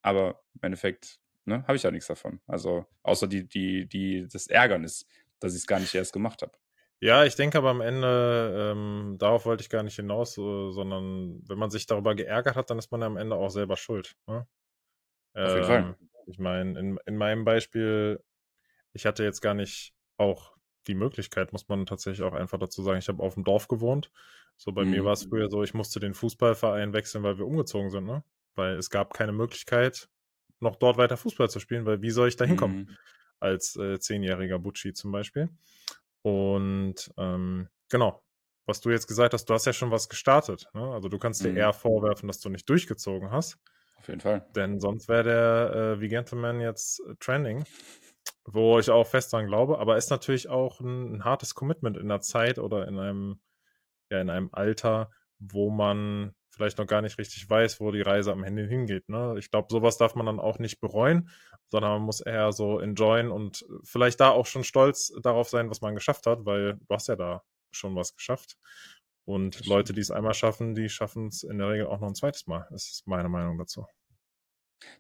[0.03, 2.41] aber im Endeffekt ne, habe ich ja nichts davon.
[2.47, 5.07] Also außer die, die, die, das Ärgernis,
[5.41, 6.53] dass ich es gar nicht erst gemacht habe.
[7.01, 11.43] Ja, ich denke aber am Ende, ähm, darauf wollte ich gar nicht hinaus, äh, sondern
[11.47, 14.17] wenn man sich darüber geärgert hat, dann ist man ja am Ende auch selber schuld.
[14.27, 14.47] Ne?
[15.35, 15.79] Auf jeden Fall.
[15.79, 15.95] Ähm,
[16.27, 18.23] ich meine, in, in meinem Beispiel,
[18.95, 20.56] ich hatte jetzt gar nicht auch
[20.87, 24.11] die Möglichkeit, muss man tatsächlich auch einfach dazu sagen, ich habe auf dem Dorf gewohnt.
[24.57, 24.91] So bei mhm.
[24.91, 28.25] mir war es früher so, ich musste den Fußballverein wechseln, weil wir umgezogen sind, ne?
[28.55, 30.09] Weil es gab keine Möglichkeit,
[30.61, 32.79] noch dort weiter Fußball zu spielen, weil wie soll ich da hinkommen?
[32.79, 32.97] Mhm.
[33.39, 35.51] Als äh, zehnjähriger Butschi zum Beispiel.
[36.23, 38.23] Und ähm, genau,
[38.65, 40.69] was du jetzt gesagt hast, du hast ja schon was gestartet.
[40.75, 40.91] Ne?
[40.93, 41.59] Also du kannst dir mhm.
[41.59, 43.59] eher vorwerfen, dass du nicht durchgezogen hast.
[43.99, 44.47] Auf jeden Fall.
[44.55, 47.65] Denn sonst wäre der äh, wie Gentleman jetzt äh, trending,
[48.47, 49.79] wo ich auch fest dran glaube.
[49.79, 53.41] Aber ist natürlich auch ein, ein hartes Commitment in der Zeit oder in einem,
[54.11, 58.33] ja, in einem Alter, wo man vielleicht noch gar nicht richtig weiß, wo die Reise
[58.33, 59.09] am Ende hingeht.
[59.09, 59.35] Ne?
[59.39, 61.29] Ich glaube, sowas darf man dann auch nicht bereuen,
[61.69, 65.83] sondern man muss eher so enjoyen und vielleicht da auch schon stolz darauf sein, was
[65.83, 68.57] man geschafft hat, weil du hast ja da schon was geschafft.
[69.27, 72.15] Und Leute, die es einmal schaffen, die schaffen es in der Regel auch noch ein
[72.15, 72.67] zweites Mal.
[72.71, 73.87] Das ist meine Meinung dazu.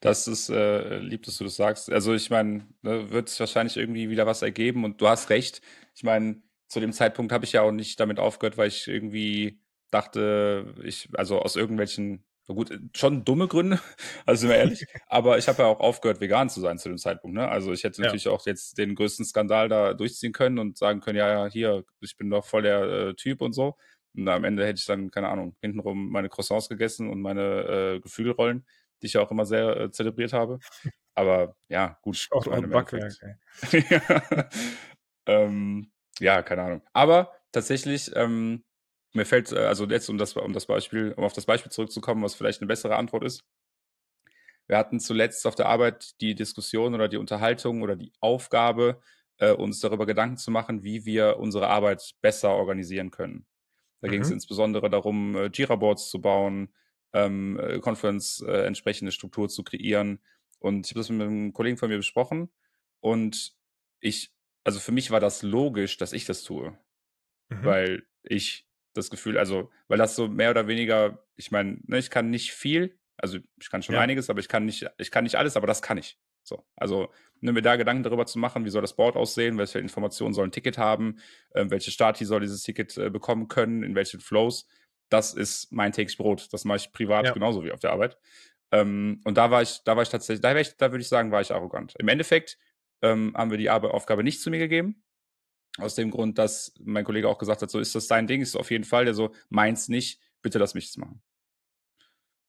[0.00, 1.90] Das ist äh, lieb, dass du das sagst.
[1.92, 5.60] Also ich meine, ne, wird es wahrscheinlich irgendwie wieder was ergeben und du hast recht.
[5.94, 9.60] Ich meine, zu dem Zeitpunkt habe ich ja auch nicht damit aufgehört, weil ich irgendwie
[9.90, 13.80] dachte, ich, also aus irgendwelchen, gut, schon dumme Gründe,
[14.26, 16.98] also sind wir ehrlich, aber ich habe ja auch aufgehört, vegan zu sein zu dem
[16.98, 17.36] Zeitpunkt.
[17.36, 17.48] Ne?
[17.48, 18.06] Also ich hätte Ja.
[18.06, 21.84] natürlich auch jetzt den größten Skandal da durchziehen können und sagen können, ja, ja, hier,
[22.00, 23.76] ich bin doch voll der äh, Typ und so.
[24.14, 28.00] Und am Ende hätte ich dann, keine Ahnung, hintenrum meine Croissants gegessen und meine äh,
[28.00, 28.66] Geflügelrollen,
[29.02, 30.58] die ich ja auch immer sehr äh, zelebriert habe.
[31.14, 32.28] Aber ja, gut.
[32.46, 33.12] Meine, im Backwerk,
[33.72, 34.50] ja.
[35.26, 36.82] ähm, ja, keine Ahnung.
[36.92, 38.64] Aber tatsächlich, ähm,
[39.14, 42.22] mir fällt, äh, also jetzt um das, um das Beispiel, um auf das Beispiel zurückzukommen,
[42.22, 43.44] was vielleicht eine bessere Antwort ist.
[44.68, 49.00] Wir hatten zuletzt auf der Arbeit die Diskussion oder die Unterhaltung oder die Aufgabe,
[49.38, 53.46] äh, uns darüber Gedanken zu machen, wie wir unsere Arbeit besser organisieren können.
[54.00, 54.34] Da ging es Mhm.
[54.34, 56.74] insbesondere darum, äh, Jira-Boards zu bauen,
[57.16, 60.20] ähm, äh, Conference äh, entsprechende Struktur zu kreieren.
[60.58, 62.50] Und ich habe das mit einem Kollegen von mir besprochen
[63.00, 63.54] und
[64.00, 64.32] ich,
[64.64, 66.78] also für mich war das logisch, dass ich das tue,
[67.50, 67.64] Mhm.
[67.64, 72.10] weil ich das Gefühl, also, weil das so mehr oder weniger, ich meine, ne, ich
[72.10, 74.00] kann nicht viel, also ich kann schon Ja.
[74.00, 76.18] einiges, aber ich kann nicht, ich kann nicht alles, aber das kann ich.
[76.42, 79.80] So, also ne, mir da Gedanken darüber zu machen, wie soll das Board aussehen, welche
[79.80, 81.18] Informationen soll ein Ticket haben,
[81.50, 84.66] äh, welche Stati soll dieses Ticket äh, bekommen können, in welchen Flows,
[85.08, 86.48] das ist mein täglich Brot.
[86.52, 87.32] Das mache ich privat Ja.
[87.32, 88.18] genauso wie auf der Arbeit.
[88.72, 91.30] Ähm, und da war ich, da war ich tatsächlich, da, ich, da würde ich sagen,
[91.32, 91.94] war ich arrogant.
[91.98, 92.58] Im Endeffekt
[93.02, 95.04] ähm, haben wir die Arbe Aufgabe nicht zu mir gegeben.
[95.78, 98.56] Aus dem Grund, dass mein Kollege auch gesagt hat, so ist das dein Ding, ist
[98.56, 101.22] auf jeden Fall, der so, meins nicht, bitte lass mich das machen.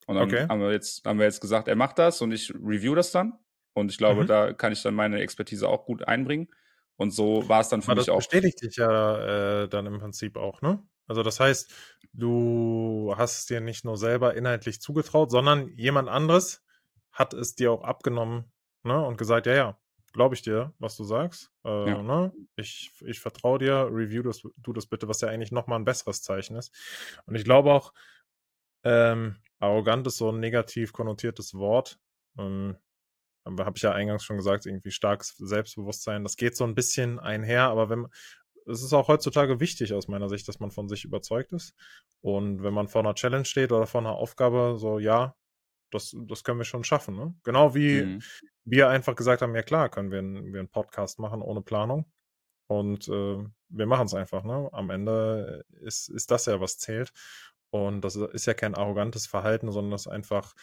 [0.06, 0.48] Und dann Okay.
[0.48, 3.34] haben wir jetzt, haben wir jetzt gesagt, er macht das und ich review das dann.
[3.74, 4.28] Und ich glaube, Mhm.
[4.28, 6.48] da kann ich dann meine Expertise auch gut einbringen.
[6.96, 8.16] Und so war es dann für Aber mich das auch.
[8.16, 10.88] bestätigt dich ja äh, dann im Prinzip auch, ne?
[11.08, 11.74] Also das heißt,
[12.14, 16.64] du hast es dir nicht nur selber inhaltlich zugetraut, sondern jemand anderes
[17.12, 18.52] hat es dir auch abgenommen,
[18.84, 19.04] ne?
[19.06, 19.80] Und gesagt, ja, ja,
[20.14, 21.52] glaube ich dir, was du sagst.
[21.66, 22.02] Äh, Ja.
[22.04, 22.34] ne?
[22.56, 26.22] Ich, ich vertraue dir, review das, du das bitte, was ja eigentlich nochmal ein besseres
[26.22, 26.74] Zeichen ist.
[27.26, 27.94] Und ich glaube auch,
[28.84, 32.00] ähm, arrogant ist so ein negativ konnotiertes Wort.
[32.38, 32.78] Ähm,
[33.46, 36.24] habe ich ja eingangs schon gesagt, irgendwie starkes Selbstbewusstsein.
[36.24, 38.08] Das geht so ein bisschen einher, aber wenn
[38.68, 41.74] es ist auch heutzutage wichtig aus meiner Sicht, dass man von sich überzeugt ist.
[42.22, 45.36] Und wenn man vor einer Challenge steht oder vor einer Aufgabe, so ja,
[45.92, 47.16] das, das können wir schon schaffen.
[47.16, 47.34] Ne?
[47.44, 48.22] Genau wie Mhm.
[48.66, 52.12] wir einfach gesagt haben, ja klar, können wir, einen- wir einen Podcast machen ohne Planung.
[52.70, 53.38] Und äh,
[53.70, 54.44] wir machen es einfach.
[54.44, 54.70] Ne?
[54.74, 57.14] Am Ende ist, ist das ja, was zählt.
[57.70, 60.54] Und das ist ja kein arrogantes Verhalten, sondern das einfach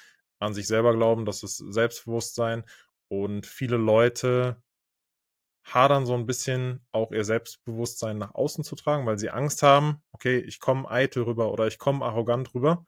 [0.41, 2.65] an sich selber glauben, das ist Selbstbewusstsein.
[3.09, 4.63] Und viele Leute
[5.65, 10.03] hadern so ein bisschen, auch ihr Selbstbewusstsein nach außen zu tragen, weil sie Angst haben,
[10.13, 12.85] okay, ich komme eitel rüber oder ich komme arrogant rüber.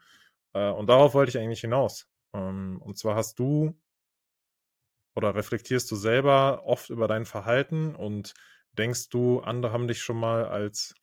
[0.52, 2.08] Äh, und darauf wollte ich eigentlich hinaus.
[2.34, 3.74] Ähm, und zwar hast du
[5.14, 8.34] oder reflektierst du selber oft über dein Verhalten und
[8.72, 10.94] denkst du, andere haben dich schon mal als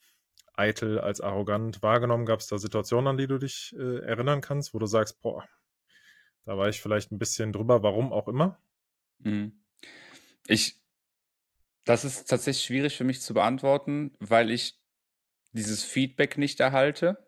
[0.53, 2.27] eitel, als arrogant wahrgenommen?
[2.27, 5.43] Gab es da Situationen, an die du dich äh, erinnern kannst, wo du sagst, boah,
[6.45, 8.59] da war ich vielleicht ein bisschen drüber, warum auch immer?
[9.19, 9.63] Mhm.
[10.45, 10.82] Ich,
[11.85, 14.79] das ist tatsächlich schwierig für mich zu beantworten, weil ich
[15.53, 17.27] dieses Feedback nicht erhalte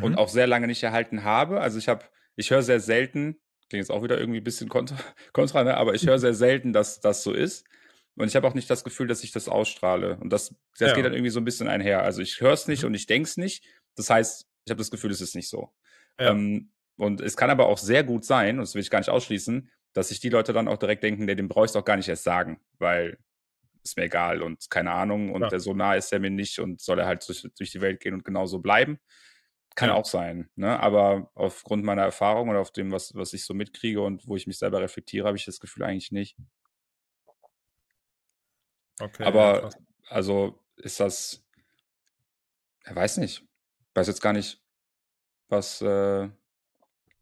[0.00, 0.18] und Mhm.
[0.18, 1.60] auch sehr lange nicht erhalten habe.
[1.60, 2.04] Also ich habe,
[2.36, 4.96] ich höre sehr selten, klingt jetzt auch wieder irgendwie ein bisschen kontra,
[5.32, 5.76] kontra ne?
[5.76, 7.64] aber ich höre sehr selten, dass das so ist.
[8.16, 10.18] Und ich habe auch nicht das Gefühl, dass ich das ausstrahle.
[10.18, 10.94] Und das, das Ja.
[10.94, 12.02] geht dann irgendwie so ein bisschen einher.
[12.02, 12.88] Also ich höre es nicht Mhm.
[12.88, 13.64] und ich denke es nicht.
[13.94, 15.72] Das heißt, ich habe das Gefühl, es ist nicht so.
[16.18, 16.30] Ja.
[16.30, 19.10] Ähm, und es kann aber auch sehr gut sein, und das will ich gar nicht
[19.10, 21.96] ausschließen, dass sich die Leute dann auch direkt denken, nee, den brauchst du auch gar
[21.96, 23.18] nicht erst sagen, weil
[23.86, 25.50] ist mir egal und keine Ahnung und Ja.
[25.52, 28.00] der so nah ist er mir nicht und soll er halt durch, durch die Welt
[28.00, 28.98] gehen und genauso bleiben.
[29.76, 29.94] Kann Ja.
[29.94, 30.80] auch sein, ne?
[30.80, 34.46] Aber aufgrund meiner Erfahrung oder auf dem, was, was ich so mitkriege und wo ich
[34.46, 36.36] mich selber reflektiere, habe ich das Gefühl eigentlich nicht.
[39.00, 39.76] Okay, ja, Aber krass.
[40.08, 41.44] also ist das,
[42.84, 43.44] er weiß nicht,
[43.94, 44.62] weiß jetzt gar nicht,
[45.48, 45.82] was.
[45.82, 46.30] Äh,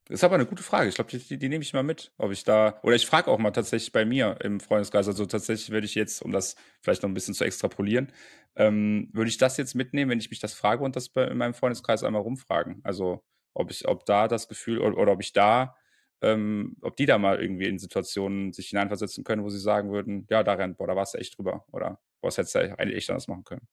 [0.08, 0.88] ist aber eine gute Frage.
[0.88, 3.30] Ich glaube, die, die, die nehme ich mal mit, ob ich da oder ich frage
[3.30, 5.08] auch mal tatsächlich bei mir im Freundeskreis.
[5.08, 8.12] Also tatsächlich würde ich jetzt, um das vielleicht noch ein bisschen zu extrapolieren,
[8.56, 11.38] ähm, würde ich das jetzt mitnehmen, wenn ich mich das frage und das bei, in
[11.38, 12.80] meinem Freundeskreis einmal rumfragen.
[12.84, 15.76] Also ob ich, ob da das Gefühl oder, oder ob ich da,
[16.20, 20.26] ähm, ob die da mal irgendwie in Situationen sich hineinversetzen können, wo sie sagen würden,
[20.30, 23.28] ja, Darian, boah, da warst du echt drüber oder das hättest du eigentlich echt anders
[23.28, 23.66] machen können.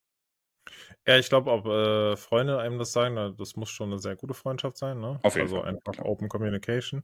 [1.07, 4.33] Ja, ich glaube, ob äh, Freunde einem das sagen, das muss schon eine sehr gute
[4.33, 5.19] Freundschaft sein, ne?
[5.23, 6.05] Auf jeden also Fall, einfach.
[6.05, 7.03] Open Communication.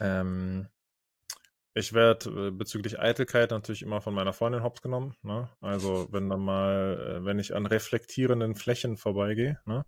[0.00, 0.68] Ähm,
[1.74, 5.14] Ich werde äh, bezüglich Eitelkeit natürlich immer von meiner Freundin hops genommen.
[5.22, 5.48] Ne?
[5.60, 9.86] Also wenn dann mal, äh, wenn ich an reflektierenden Flächen vorbeigehe, ne?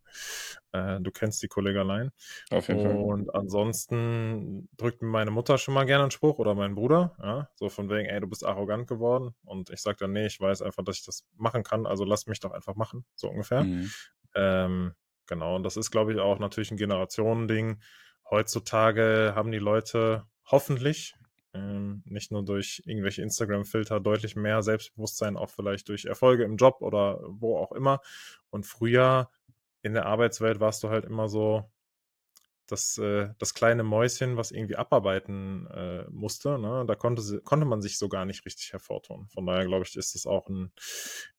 [0.73, 2.11] Äh, du kennst die Kollegalein.
[2.51, 2.97] Auf jeden Fall.
[2.97, 7.49] Und ansonsten drückt mir meine Mutter schon mal gerne einen Spruch oder mein Bruder, ja?
[7.55, 9.35] so von wegen, ey, du bist arrogant geworden.
[9.45, 12.27] Und ich sage dann, nee, ich weiß einfach, dass ich das machen kann, also lass
[12.27, 13.65] mich doch einfach machen, so ungefähr.
[13.65, 13.91] Mhm.
[14.35, 14.95] Ähm,
[15.27, 17.81] genau, und das ist, glaube ich, auch natürlich ein Generationending.
[18.31, 21.15] Heutzutage haben die Leute hoffentlich
[21.55, 26.79] ähm, nicht nur durch irgendwelche Instagram-Filter deutlich mehr Selbstbewusstsein, auch vielleicht durch Erfolge im Job
[26.81, 28.01] oder wo auch immer.
[28.51, 29.31] Und früher
[29.83, 31.71] in der Arbeitswelt warst du halt immer so
[32.67, 36.59] das, äh, das kleine Mäuschen, was irgendwie abarbeiten äh, musste.
[36.59, 36.85] Ne?
[36.87, 39.29] Da konnte, konnte man sich so gar nicht richtig hervortun.
[39.29, 40.73] Von daher glaube ich, ist das auch ein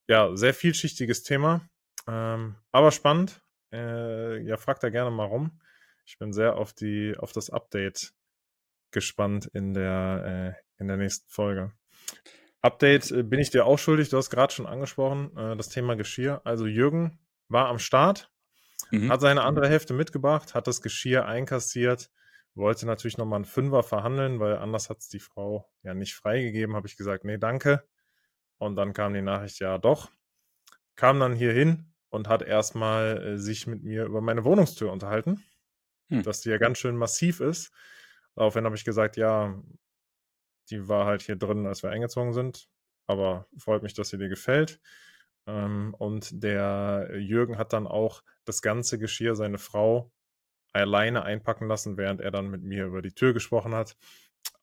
[0.08, 1.68] ja, sehr vielschichtiges Thema.
[2.08, 3.42] Ähm, aber spannend.
[3.72, 5.60] Äh, ja, fragt da gerne mal rum.
[6.06, 8.14] Ich bin sehr auf die, auf das Update
[8.96, 11.72] gespannt in der, äh, in der nächsten Folge.
[12.62, 15.96] Update äh, bin ich dir auch schuldig, du hast gerade schon angesprochen, äh, das Thema
[15.96, 16.42] Geschirr.
[16.44, 18.32] Also Jürgen war am Start,
[18.90, 19.12] mhm.
[19.12, 22.10] hat seine andere Hälfte mitgebracht, hat das Geschirr einkassiert,
[22.56, 26.76] wollte natürlich nochmal einen Fünfer verhandeln, weil anders hat es die Frau ja nicht freigegeben.
[26.76, 27.84] Habe ich gesagt, nee, danke.
[28.58, 30.10] Und dann kam die Nachricht, ja doch.
[30.96, 35.44] Kam dann hier hin und hat erstmal äh, sich mit mir über meine Wohnungstür unterhalten,
[36.08, 36.24] hm.
[36.24, 37.72] dass die ja ganz schön massiv ist.
[38.36, 39.62] Daraufhin habe ich gesagt, ja,
[40.70, 42.68] die war halt hier drin, als wir eingezogen sind.
[43.08, 44.80] Aber freut mich, dass sie dir gefällt.
[45.48, 50.12] Ähm, und der Jürgen hat dann auch das ganze Geschirr, seine Frau,
[50.74, 53.96] alleine einpacken lassen, während er dann mit mir über die Tür gesprochen hat.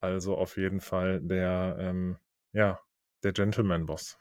[0.01, 2.19] Also auf jeden Fall der, ähm,
[2.53, 2.81] ja,
[3.23, 4.19] der Gentleman-Boss.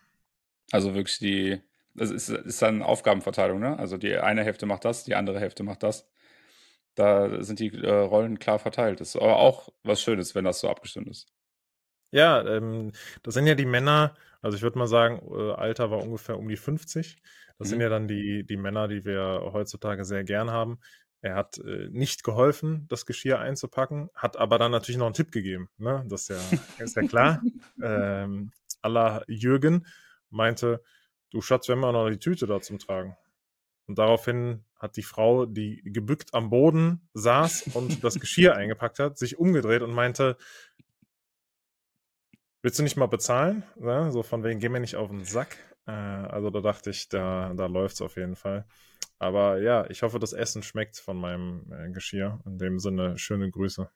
[0.72, 1.62] Also wirklich die,
[1.94, 3.78] das ist, ist dann Aufgabenverteilung, ne?
[3.78, 6.10] Also die eine Hälfte macht das, die andere Hälfte macht das.
[6.96, 9.00] Da sind die äh, Rollen klar verteilt.
[9.00, 11.28] Das ist aber auch was Schönes, wenn das so abgestimmt ist.
[12.12, 12.92] Ja, ähm,
[13.24, 16.50] das sind ja die Männer, also ich würde mal sagen, äh, Alter war ungefähr um
[16.50, 17.22] die 50.
[17.58, 17.70] Das mhm.
[17.70, 20.80] sind ja dann die, die Männer, die wir heutzutage sehr gern haben.
[21.22, 25.32] Er hat äh, nicht geholfen, das Geschirr einzupacken, hat aber dann natürlich noch einen Tipp
[25.32, 25.70] gegeben.
[25.78, 26.04] Ne?
[26.08, 27.42] Das ist ja, ist ja klar.
[27.82, 28.52] ähm,
[28.82, 29.86] Allah Jürgen
[30.32, 30.82] meinte,
[31.30, 33.16] du Schatz, wir haben ja noch die Tüte da zum Tragen.
[33.92, 39.18] Und daraufhin hat die Frau, die gebückt am Boden saß und das Geschirr eingepackt hat,
[39.18, 40.38] sich umgedreht und meinte,
[42.62, 43.64] willst du nicht mal bezahlen?
[43.82, 45.58] Ja, so von wegen, geh mir nicht auf den Sack.
[45.88, 48.66] Äh, also da dachte ich, da, da läuft es auf jeden Fall.
[49.20, 52.40] Aber ja, ich hoffe, das Essen schmeckt von meinem äh, Geschirr.
[52.46, 53.92] In dem Sinne, schöne Grüße.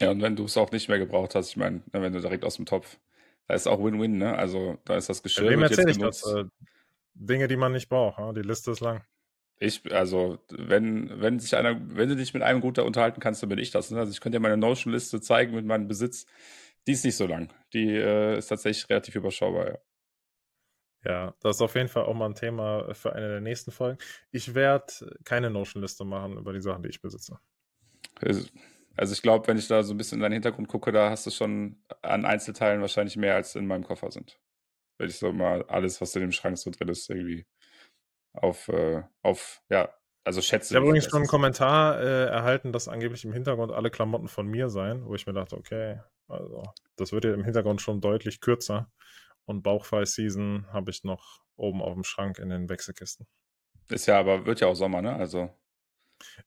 [0.00, 2.20] Ja, und wenn du es auch nicht mehr gebraucht hast, ich meine, ne, wenn du
[2.20, 2.98] direkt aus dem Topf,
[3.46, 4.36] da ist auch Win-Win, ne?
[4.36, 5.50] Also da ist das Geschirr.
[5.50, 6.26] Wem erzähle ich das?
[6.26, 6.46] Äh,
[7.14, 8.18] Dinge, die man nicht braucht.
[8.18, 8.32] Ja?
[8.32, 9.02] Die Liste ist lang.
[9.58, 13.48] Ich, also, wenn, wenn sich einer, wenn du dich mit einem gut unterhalten kannst, dann
[13.48, 13.90] bin ich das.
[13.90, 13.98] Ne?
[13.98, 16.26] Also ich könnte dir meine Notion-Liste zeigen mit meinem Besitz.
[16.86, 17.52] Die ist nicht so lang.
[17.72, 19.78] Die äh, ist tatsächlich relativ überschaubar, ja.
[21.06, 23.98] Ja, das ist auf jeden Fall auch mal ein Thema für eine der nächsten Folgen.
[24.30, 24.86] Ich werde
[25.24, 27.38] keine Notion-Liste machen über die Sachen, die ich besitze.
[28.96, 31.26] Also ich glaube, wenn ich da so ein bisschen in deinen Hintergrund gucke, da hast
[31.26, 34.38] du schon an Einzelteilen wahrscheinlich mehr als in meinem Koffer sind
[34.98, 37.46] wenn ich so mal alles, was in dem Schrank so drin ist, irgendwie
[38.32, 39.92] auf, äh, auf ja,
[40.24, 40.72] also schätze.
[40.72, 44.46] Ich habe übrigens schon einen Kommentar äh, erhalten, dass angeblich im Hintergrund alle Klamotten von
[44.46, 46.62] mir seien, wo ich mir dachte, okay, also
[46.96, 48.90] das wird ja im Hintergrund schon deutlich kürzer.
[49.44, 53.26] Und Bauchfall-Season habe ich noch oben auf dem Schrank in den Wechselkisten.
[53.90, 55.14] Ist ja aber, wird ja auch Sommer, ne?
[55.14, 55.50] Also.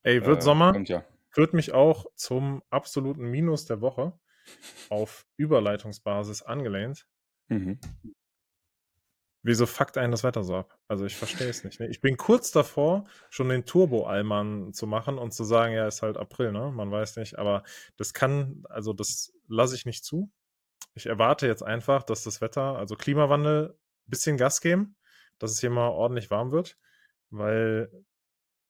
[0.02, 0.76] Ey, wird äh, Sommer.
[0.86, 1.06] Ja.
[1.30, 4.20] Führt mich auch zum absoluten Minus der Woche
[4.90, 7.08] auf Überleitungsbasis angelehnt.
[7.50, 7.80] Mhm.
[9.48, 10.78] Wieso fuckt einen das Wetter so ab?
[10.90, 11.80] Also ich verstehe es nicht.
[11.80, 11.88] Ne?
[11.88, 16.18] Ich bin kurz davor, schon den Turbo-Allmann zu machen und zu sagen, ja, ist halt
[16.18, 16.70] April, ne?
[16.70, 17.40] Man weiß nicht.
[17.40, 17.64] Aber
[17.96, 20.30] das kann, also das lasse ich nicht zu.
[20.96, 24.98] Ich erwarte jetzt einfach, dass das Wetter, also Klimawandel, ein bisschen Gas geben,
[25.40, 26.78] dass es hier mal ordentlich warm wird.
[27.30, 27.90] Weil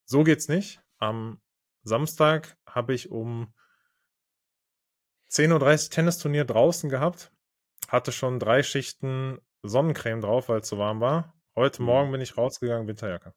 [0.06, 0.80] so geht's nicht.
[1.00, 1.42] Am
[1.82, 3.52] Samstag habe ich um
[5.32, 7.32] 10.30 Uhr Tennisturnier draußen gehabt,
[7.88, 11.34] hatte schon drei Schichten Sonnencreme drauf, weil es zu warm war.
[11.56, 11.86] Heute mhm.
[11.88, 13.34] Morgen bin ich rausgegangen, Winterjacke.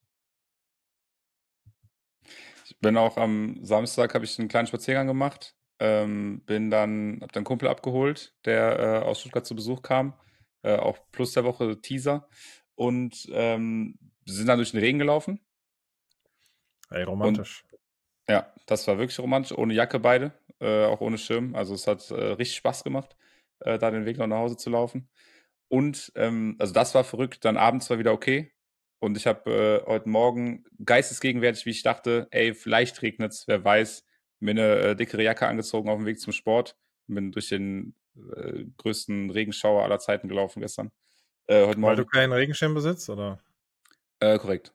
[2.67, 5.57] Ich bin auch am Samstag, habe ich einen kleinen Spaziergang gemacht.
[5.81, 10.15] Ähm, bin dann, habe dann einen Kumpel abgeholt, der äh, aus Stuttgart zu Besuch kam.
[10.63, 12.29] Äh, auch plus der Woche Teaser.
[12.75, 15.41] Und ähm, sind dann durch den Regen gelaufen.
[16.91, 17.65] Ey, romantisch.
[17.71, 17.81] Und,
[18.29, 19.57] ja, das war wirklich romantisch.
[19.57, 21.55] Ohne Jacke beide, äh, auch ohne Schirm.
[21.55, 23.17] Also es hat äh, richtig Spaß gemacht,
[23.61, 25.09] äh, da den Weg noch nach Hause zu laufen.
[25.71, 27.45] Und ähm, also das war verrückt.
[27.45, 28.53] Dann abends war wieder okay.
[28.99, 34.05] Und ich habe äh, heute Morgen geistesgegenwärtig, wie ich dachte, ey, vielleicht regnet's, wer weiß,
[34.41, 36.77] mir eine äh, dickere Jacke angezogen auf dem Weg zum Sport.
[37.07, 40.91] Bin durch den äh, größten Regenschauer aller Zeiten gelaufen gestern.
[41.47, 43.39] Äh, heute Weil du keinen Regenschirm besitzt, oder?
[44.19, 44.75] Äh, korrekt.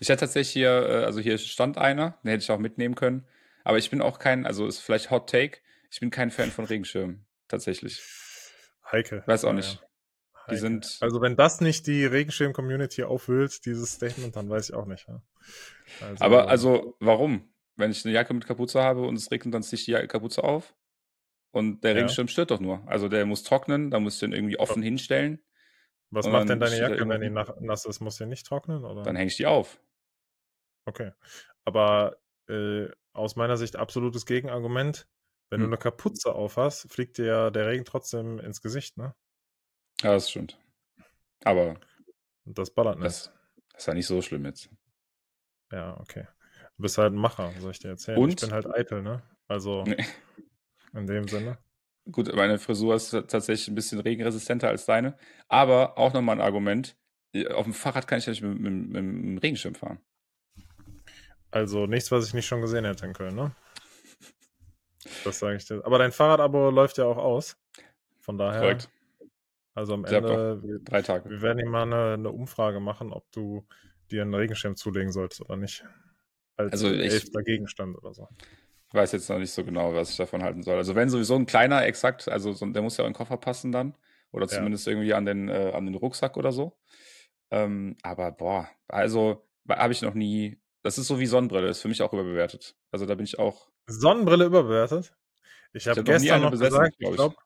[0.00, 3.26] Ich hätte tatsächlich hier, äh, also hier stand einer, den hätte ich auch mitnehmen können.
[3.62, 5.60] Aber ich bin auch kein, also ist vielleicht Hot Take,
[5.90, 8.02] ich bin kein Fan von Regenschirmen, tatsächlich.
[8.90, 9.22] Heike.
[9.26, 9.85] Weiß auch ja, nicht.
[10.46, 10.54] Ja.
[10.54, 10.98] Die sind.
[11.00, 15.06] Also wenn das nicht die Regenschirm-Community aufwühlt, dieses Statement, dann weiß ich auch nicht.
[15.08, 15.22] Ja.
[16.00, 17.48] Also, Aber also warum?
[17.76, 20.42] Wenn ich eine Jacke mit Kapuze habe und es regnet, dann ziehe ich die Kapuze
[20.42, 20.74] auf.
[21.50, 22.82] Und der Regenschirm stört doch nur.
[22.86, 25.42] Also der muss trocknen, da muss ich den irgendwie offen hinstellen.
[26.10, 28.00] Was macht denn deine Jacke, wenn die nass ist?
[28.00, 28.84] Muss die nicht trocknen?
[28.84, 29.02] Oder?
[29.02, 29.80] Dann hänge ich die auf.
[30.84, 31.12] Okay.
[31.64, 35.08] Aber äh, aus meiner Sicht absolutes Gegenargument.
[35.48, 35.70] Wenn hm.
[35.70, 39.14] du eine Kapuze auf hast, fliegt dir ja der Regen trotzdem ins Gesicht, ne?
[40.02, 40.58] Ja, das stimmt.
[41.44, 41.78] Aber.
[42.44, 43.06] Das ballert nicht.
[43.06, 43.32] Das,
[43.72, 44.70] das ist ja nicht so schlimm jetzt.
[45.72, 46.26] Ja, okay.
[46.76, 48.18] Du bist halt ein Macher, soll ich dir erzählen.
[48.18, 48.30] Und?
[48.30, 49.22] Ich bin halt eitel, ne?
[49.48, 50.04] Also nee.
[50.94, 51.58] in dem Sinne.
[52.10, 55.18] Gut, meine Frisur ist tatsächlich ein bisschen regenresistenter als deine.
[55.48, 56.96] Aber auch nochmal ein Argument.
[57.52, 59.98] Auf dem Fahrrad kann ich ja nicht mit, mit, mit, mit dem Regenschirm fahren.
[61.50, 63.54] Also nichts, was ich nicht schon gesehen hätte in Köln, ne?
[65.24, 65.84] Das sage ich dir.
[65.84, 67.56] Aber dein Fahrradabo läuft ja auch aus.
[68.20, 68.60] Von daher.
[68.60, 68.90] Korrekt.
[69.76, 70.62] Also am Ende.
[70.62, 71.28] Wir, drei Tage.
[71.28, 73.66] Wir werden ihm mal eine, eine, Umfrage machen, ob du
[74.10, 75.84] dir einen Regenschirm zulegen solltest oder nicht.
[76.56, 78.26] Als also elfter Gegenstand oder so.
[78.88, 80.78] Ich weiß jetzt noch nicht so genau, was ich davon halten soll.
[80.78, 83.36] Also wenn sowieso ein kleiner exakt, also so, der muss ja auch in den Koffer
[83.36, 83.94] passen dann.
[84.32, 84.92] Oder zumindest ja.
[84.92, 86.78] irgendwie an den, äh, an den Rucksack oder so.
[87.50, 90.58] Ähm, aber boah, also habe ich noch nie.
[90.82, 92.76] Das ist so wie Sonnenbrille, ist für mich auch überbewertet.
[92.92, 93.68] Also da bin ich auch.
[93.86, 95.14] Sonnenbrille überbewertet?
[95.74, 97.36] Ich habe hab gestern noch besessen, gesagt, ich glaube,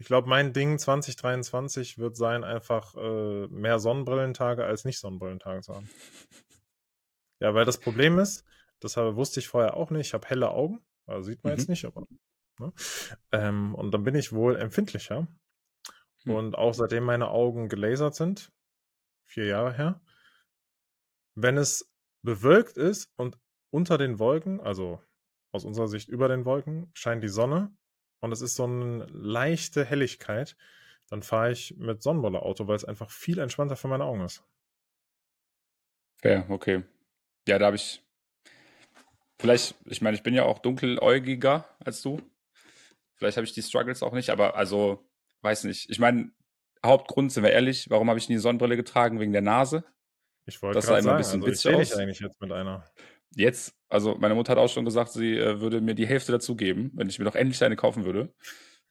[0.00, 5.74] ich glaub, mein Ding 2023 wird sein, einfach äh, mehr Sonnenbrillentage als nicht Sonnenbrillentage zu
[5.74, 5.90] haben.
[7.38, 8.46] Ja, weil das Problem ist,
[8.80, 10.06] das wusste ich vorher auch nicht.
[10.06, 11.58] Ich habe helle Augen, also sieht man mhm.
[11.58, 12.06] jetzt nicht, aber.
[12.58, 12.72] Ne?
[13.32, 15.28] Ähm, und dann bin ich wohl empfindlicher.
[16.24, 16.32] Mhm.
[16.32, 18.50] Und auch seitdem meine Augen gelasert sind,
[19.26, 20.00] vier Jahre her,
[21.34, 23.38] wenn es bewölkt ist und
[23.70, 24.98] unter den Wolken, also
[25.52, 27.76] aus unserer Sicht über den Wolken, scheint die Sonne
[28.20, 30.56] und es ist so eine leichte Helligkeit,
[31.08, 34.44] dann fahre ich mit Sonnenbrille Auto, weil es einfach viel entspannter für meine Augen ist.
[36.22, 36.84] Fair, okay.
[37.48, 38.02] Ja, da habe ich
[39.40, 42.20] Vielleicht, ich meine, ich bin ja auch dunkeläugiger als du.
[43.14, 45.02] Vielleicht habe ich die Struggles auch nicht, aber also,
[45.40, 45.88] weiß nicht.
[45.88, 46.30] Ich meine,
[46.84, 49.18] Hauptgrund, sind wir ehrlich, warum habe ich nie Sonnenbrille getragen?
[49.18, 49.82] Wegen der Nase.
[50.44, 51.98] Ich wollte gerade sagen, ein bisschen also ich aus.
[51.98, 52.84] eigentlich jetzt mit einer.
[53.34, 56.56] Jetzt, also meine Mutter hat auch schon gesagt, sie äh, würde mir die Hälfte dazu
[56.56, 58.32] geben, wenn ich mir doch endlich eine kaufen würde.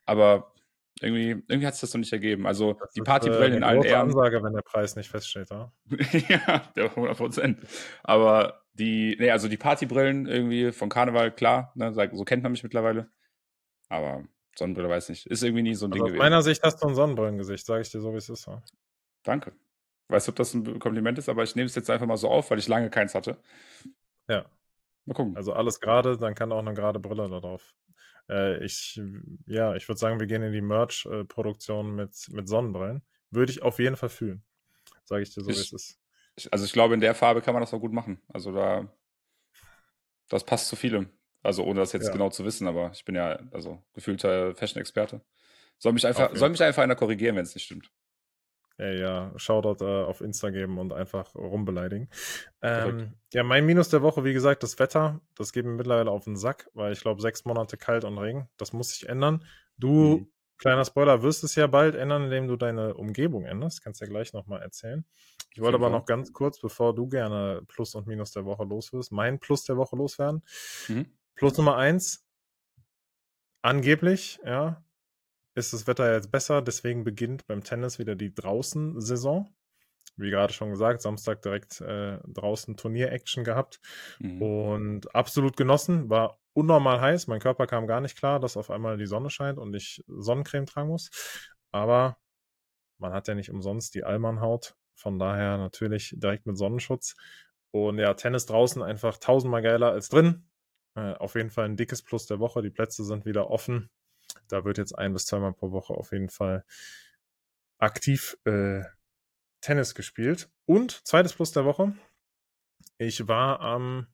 [0.06, 0.54] Aber
[1.02, 2.46] irgendwie, irgendwie hat es das noch nicht ergeben.
[2.48, 4.10] Also das die Partybrillen äh, in allen Ehren.
[4.10, 5.72] Ansage, wenn der Preis nicht feststeht, ja?
[6.30, 7.60] ja, der 100 Prozent.
[8.04, 12.64] Aber die, nee, also die Partybrillen irgendwie von Karneval, klar, ne, so kennt man mich
[12.64, 13.10] mittlerweile.
[13.88, 14.24] Aber
[14.58, 15.26] Sonnenbrille weiß nicht.
[15.28, 16.22] Ist irgendwie nie so ein also Ding aus gewesen.
[16.22, 18.48] Aus meiner Sicht hast du ein Sonnenbrillengesicht, sage ich dir so, wie es ist.
[18.48, 18.62] Ja.
[19.24, 19.54] Danke.
[20.10, 22.30] Weiß nicht, ob das ein Kompliment ist, aber ich nehme es jetzt einfach mal so
[22.30, 23.38] auf, weil ich lange keins hatte.
[24.30, 24.46] Ja.
[25.06, 25.36] Mal gucken.
[25.36, 27.74] Also alles gerade, dann kann auch eine gerade Brille da drauf.
[28.30, 29.02] Äh, ich,
[29.48, 33.02] ja, ich würde sagen, wir gehen in die Merch-Produktion mit, mit Sonnenbrillen.
[33.32, 34.44] Würde ich auf jeden Fall fühlen.
[35.04, 36.00] Sage ich dir so, wie es ist
[36.52, 38.22] also ich glaube, in der Farbe kann man das auch gut machen.
[38.28, 38.88] Also da,
[40.30, 41.10] das passt zu vielem.
[41.42, 42.12] Also ohne das jetzt ja.
[42.12, 45.22] genau zu wissen, aber ich bin ja also gefühlter Fashion-Experte.
[45.78, 47.92] Soll mich einfach, soll mich einfach einer korrigieren, wenn es nicht stimmt.
[48.80, 52.10] Ja, ja, Shoutout äh, auf Insta geben und einfach rumbeleidigen.
[52.62, 55.20] Ähm, ja, mein Minus der Woche, wie gesagt, das Wetter.
[55.36, 58.48] Das geht mir mittlerweile auf den Sack, weil ich glaube, sechs Monate kalt und Regen.
[58.58, 59.46] Das muss sich ändern.
[59.78, 60.32] Du mhm.
[60.60, 63.82] Kleiner Spoiler, wirst es ja bald ändern, indem du deine Umgebung änderst.
[63.82, 65.06] Kannst ja gleich nochmal erzählen.
[65.54, 68.92] Ich wollte aber noch ganz kurz, bevor du gerne Plus und Minus der Woche los
[68.92, 70.44] wirst, mein Plus der Woche loswerden.
[70.90, 71.06] Mhm.
[71.36, 72.26] Plus Nummer eins.
[73.62, 74.84] Angeblich, ja,
[75.60, 79.48] ist das Wetter jetzt besser, deswegen beginnt beim Tennis wieder die Draußen-Saison.
[80.18, 83.80] Wie gerade schon gesagt, Samstag direkt äh, draußen Turnier-Action gehabt
[84.20, 84.42] mhm.
[84.42, 86.10] und absolut genossen.
[86.10, 87.28] War unnormal heiß.
[87.28, 90.66] Mein Körper kam gar nicht klar, dass auf einmal die Sonne scheint und ich Sonnencreme
[90.66, 91.10] tragen muss.
[91.72, 92.18] Aber
[92.98, 94.76] man hat ja nicht umsonst die Allmann-Haut.
[94.94, 97.16] Von daher natürlich direkt mit Sonnenschutz.
[97.72, 100.50] Und ja, Tennis draußen einfach tausendmal geiler als drin.
[100.96, 102.62] Äh, auf jeden Fall ein dickes Plus der Woche.
[102.62, 103.90] Die Plätze sind wieder offen.
[104.48, 106.66] Da wird jetzt ein bis zweimal pro Woche auf jeden Fall
[107.78, 108.82] aktiv äh,
[109.62, 110.50] Tennis gespielt.
[110.66, 111.94] Und zweites Plus der Woche.
[112.98, 114.08] Ich war am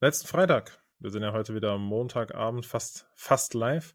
[0.00, 3.94] letzten Freitag wir sind ja heute wieder am Montagabend fast, fast live,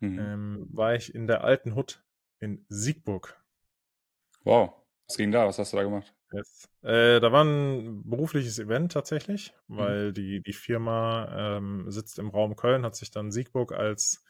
[0.00, 0.18] mhm.
[0.18, 2.02] ähm, war ich in der alten Hut
[2.38, 3.36] in Siegburg.
[4.44, 4.72] Wow,
[5.08, 5.46] was ging da?
[5.46, 6.14] Was hast du da gemacht?
[6.32, 6.68] Yes.
[6.82, 10.14] Äh, da war ein berufliches Event tatsächlich, weil mhm.
[10.14, 14.24] die, die Firma ähm, sitzt im Raum Köln, hat sich dann Siegburg als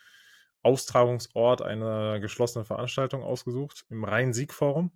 [0.64, 4.92] Austragungsort einer geschlossenen Veranstaltung ausgesucht im Rhein-Sieg-Forum.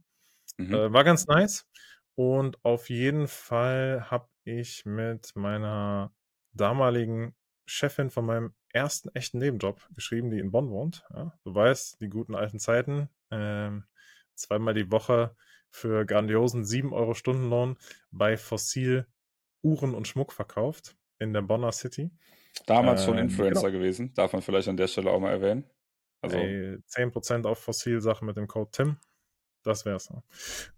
[0.57, 0.75] Mhm.
[0.75, 1.67] Äh, war ganz nice.
[2.15, 6.13] Und auf jeden Fall habe ich mit meiner
[6.53, 11.05] damaligen Chefin von meinem ersten echten Nebenjob geschrieben, die in Bonn wohnt.
[11.15, 13.09] Ja, du weißt, die guten alten Zeiten.
[13.31, 13.85] Ähm,
[14.35, 15.37] zweimal die Woche
[15.71, 17.77] für grandiosen 7 Euro Stundenlohn
[18.11, 19.07] bei Fossil
[19.63, 22.11] Uhren und Schmuck verkauft in der Bonner City.
[22.67, 23.79] Damals schon ähm, Influencer genau.
[23.79, 25.65] gewesen, darf man vielleicht an der Stelle auch mal erwähnen.
[26.21, 28.97] Also Ey, 10% auf Fossil-Sachen mit dem Code TIM.
[29.63, 30.13] Das wär's.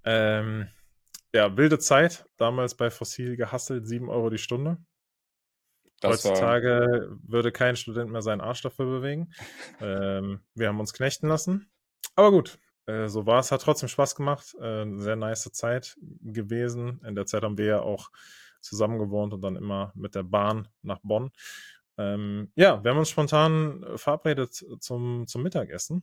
[0.04, 0.68] Ähm,
[1.32, 2.26] ja, wilde Zeit.
[2.36, 4.78] Damals bei Fossil gehasselt, 7 Euro die Stunde.
[6.00, 7.18] Das Heutzutage war...
[7.22, 9.32] würde kein Student mehr seinen Arsch dafür bewegen.
[9.80, 11.70] ähm, wir haben uns knechten lassen.
[12.16, 13.52] Aber gut, äh, so war es.
[13.52, 14.54] Hat trotzdem Spaß gemacht.
[14.60, 17.00] Äh, sehr nice Zeit gewesen.
[17.04, 18.10] In der Zeit haben wir ja auch
[18.60, 21.30] zusammen gewohnt und dann immer mit der Bahn nach Bonn.
[21.98, 26.02] Ähm, ja, wir haben uns spontan verabredet zum, zum Mittagessen.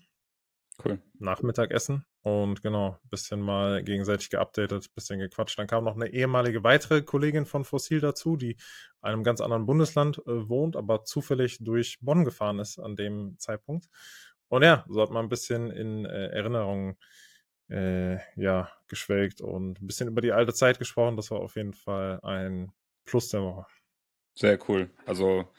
[0.83, 1.01] Cool.
[1.17, 5.57] Nachmittagessen und genau, bisschen mal gegenseitig geupdatet, bisschen gequatscht.
[5.57, 8.57] Dann kam noch eine ehemalige weitere Kollegin von Fossil dazu, die in
[9.01, 13.87] einem ganz anderen Bundesland äh, wohnt, aber zufällig durch Bonn gefahren ist an dem Zeitpunkt.
[14.49, 16.97] Und ja, so hat man ein bisschen in äh, Erinnerungen
[17.69, 21.17] äh, ja, geschwelgt und ein bisschen über die alte Zeit gesprochen.
[21.17, 22.71] Das war auf jeden Fall ein
[23.05, 23.65] Plus der Woche.
[24.33, 24.89] Sehr cool.
[25.05, 25.49] Also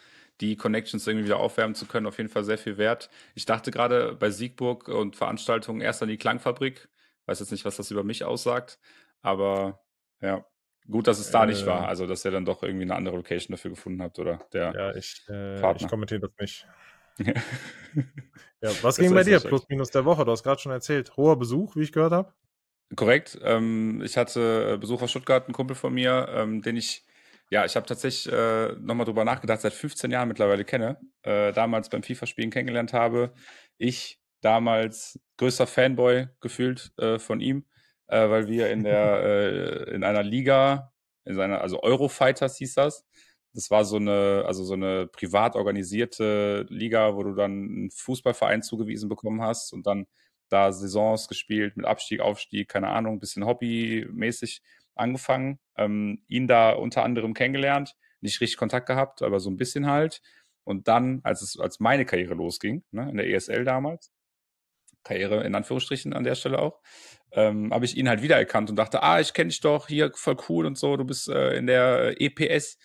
[0.40, 3.10] die Connections irgendwie wieder aufwärmen zu können, auf jeden Fall sehr viel wert.
[3.34, 6.88] Ich dachte gerade bei Siegburg und Veranstaltungen erst an die Klangfabrik.
[7.26, 8.78] Weiß jetzt nicht, was das über mich aussagt,
[9.20, 9.84] aber
[10.20, 10.46] ja,
[10.88, 11.84] gut, dass es da äh, nicht war.
[11.84, 11.86] Äh.
[11.88, 14.46] Also, dass ihr dann doch irgendwie eine andere Location dafür gefunden habt, oder?
[14.52, 16.66] Der ja, ich, äh, ich kommentiere das nicht.
[18.62, 19.40] ja, was das ging bei dir?
[19.40, 20.24] Plus minus der Woche.
[20.24, 21.16] Du hast gerade schon erzählt.
[21.16, 22.32] Hoher Besuch, wie ich gehört habe.
[22.96, 23.38] Korrekt.
[23.42, 27.04] Ähm, ich hatte äh, Besuch aus Stuttgart, einen Kumpel von mir, ähm, den ich
[27.50, 31.88] ja, ich habe tatsächlich äh, nochmal drüber nachgedacht, seit 15 Jahren mittlerweile kenne, äh, damals
[31.88, 33.32] beim FIFA-Spielen kennengelernt habe.
[33.78, 37.64] Ich damals größter Fanboy gefühlt äh, von ihm,
[38.08, 39.22] äh, weil wir in der
[39.88, 40.92] äh, in einer Liga,
[41.24, 43.06] in seiner, also Eurofighters hieß das.
[43.58, 48.62] Das war so eine, also so eine privat organisierte Liga, wo du dann einen Fußballverein
[48.62, 50.06] zugewiesen bekommen hast und dann
[50.48, 54.62] da Saisons gespielt mit Abstieg, Aufstieg, keine Ahnung, bisschen hobbymäßig
[54.94, 59.88] angefangen, ähm, ihn da unter anderem kennengelernt, nicht richtig Kontakt gehabt, aber so ein bisschen
[59.88, 60.22] halt.
[60.62, 64.12] Und dann, als es, als meine Karriere losging, ne, in der ESL damals,
[65.02, 66.80] Karriere in Anführungsstrichen an der Stelle auch,
[67.32, 70.36] ähm, habe ich ihn halt wiedererkannt und dachte, ah, ich kenne dich doch, hier voll
[70.48, 72.78] cool und so, du bist äh, in der EPS,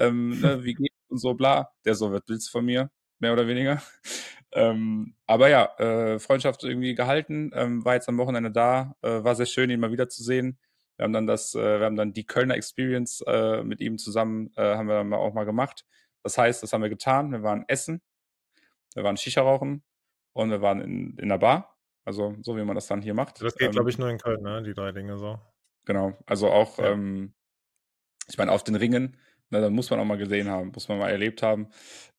[0.00, 1.70] ähm, ne, wie geht's und so, bla.
[1.84, 3.82] Der so wird willst von mir, mehr oder weniger.
[4.52, 9.34] ähm, aber ja, äh, Freundschaft irgendwie gehalten, ähm, war jetzt am Wochenende da, äh, war
[9.34, 10.58] sehr schön, ihn mal wiederzusehen.
[10.96, 14.52] Wir haben dann das, äh, wir haben dann die Kölner Experience äh, mit ihm zusammen,
[14.56, 15.84] äh, haben wir dann auch mal gemacht.
[16.22, 17.32] Das heißt, das haben wir getan.
[17.32, 18.02] Wir waren essen,
[18.94, 19.82] wir waren Shisha rauchen
[20.32, 21.76] und wir waren in, in der Bar.
[22.04, 23.42] Also so wie man das dann hier macht.
[23.42, 24.62] Das geht, ähm, glaube ich, nur in Köln, ne?
[24.62, 25.38] Die drei Dinge so.
[25.86, 26.18] Genau.
[26.26, 26.90] Also auch, ja.
[26.90, 27.34] ähm,
[28.28, 29.16] ich meine, auf den Ringen,
[29.50, 31.68] ne, da muss man auch mal gesehen haben, muss man mal erlebt haben.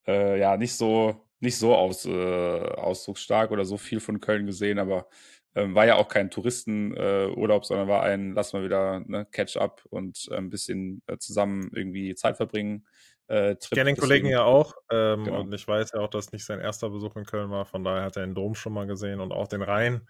[0.07, 4.79] Äh, ja, nicht so, nicht so aus, äh, ausdrucksstark oder so viel von Köln gesehen,
[4.79, 5.07] aber
[5.55, 9.83] ähm, war ja auch kein Touristenurlaub, äh, sondern war ein, lass mal wieder ne, Catch-up
[9.89, 12.85] und äh, ein bisschen äh, zusammen irgendwie Zeit verbringen.
[13.27, 15.41] Äh, ich kenne den Kollegen ja auch ähm, genau.
[15.41, 17.65] und ich weiß ja auch, dass nicht sein erster Besuch in Köln war.
[17.65, 20.07] Von daher hat er den Dom schon mal gesehen und auch den Rhein.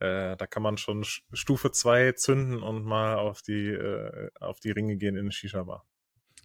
[0.00, 4.70] Äh, da kann man schon Stufe 2 zünden und mal auf die, äh, auf die
[4.70, 5.84] Ringe gehen in eine Shisha-Bar.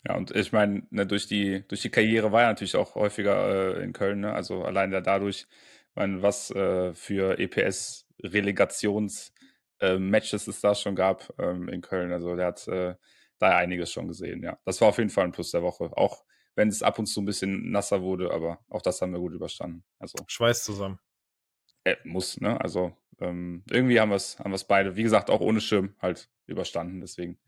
[0.07, 3.77] Ja, und ich meine, ne, durch, die, durch die Karriere war er natürlich auch häufiger
[3.77, 4.19] äh, in Köln.
[4.19, 4.33] Ne?
[4.33, 5.47] Also allein dadurch,
[5.95, 12.11] meine, was äh, für EPS Relegationsmatches äh, es da schon gab ähm, in Köln.
[12.11, 12.95] Also der hat äh,
[13.39, 14.57] da einiges schon gesehen, ja.
[14.63, 15.91] Das war auf jeden Fall ein Plus der Woche.
[15.97, 16.23] Auch
[16.55, 19.33] wenn es ab und zu ein bisschen nasser wurde, aber auch das haben wir gut
[19.33, 19.83] überstanden.
[19.99, 20.99] Also, Schweiß zusammen.
[21.83, 22.59] Äh, muss, ne?
[22.61, 27.01] Also ähm, irgendwie haben wir es haben beide, wie gesagt, auch ohne Schirm halt überstanden.
[27.01, 27.39] Deswegen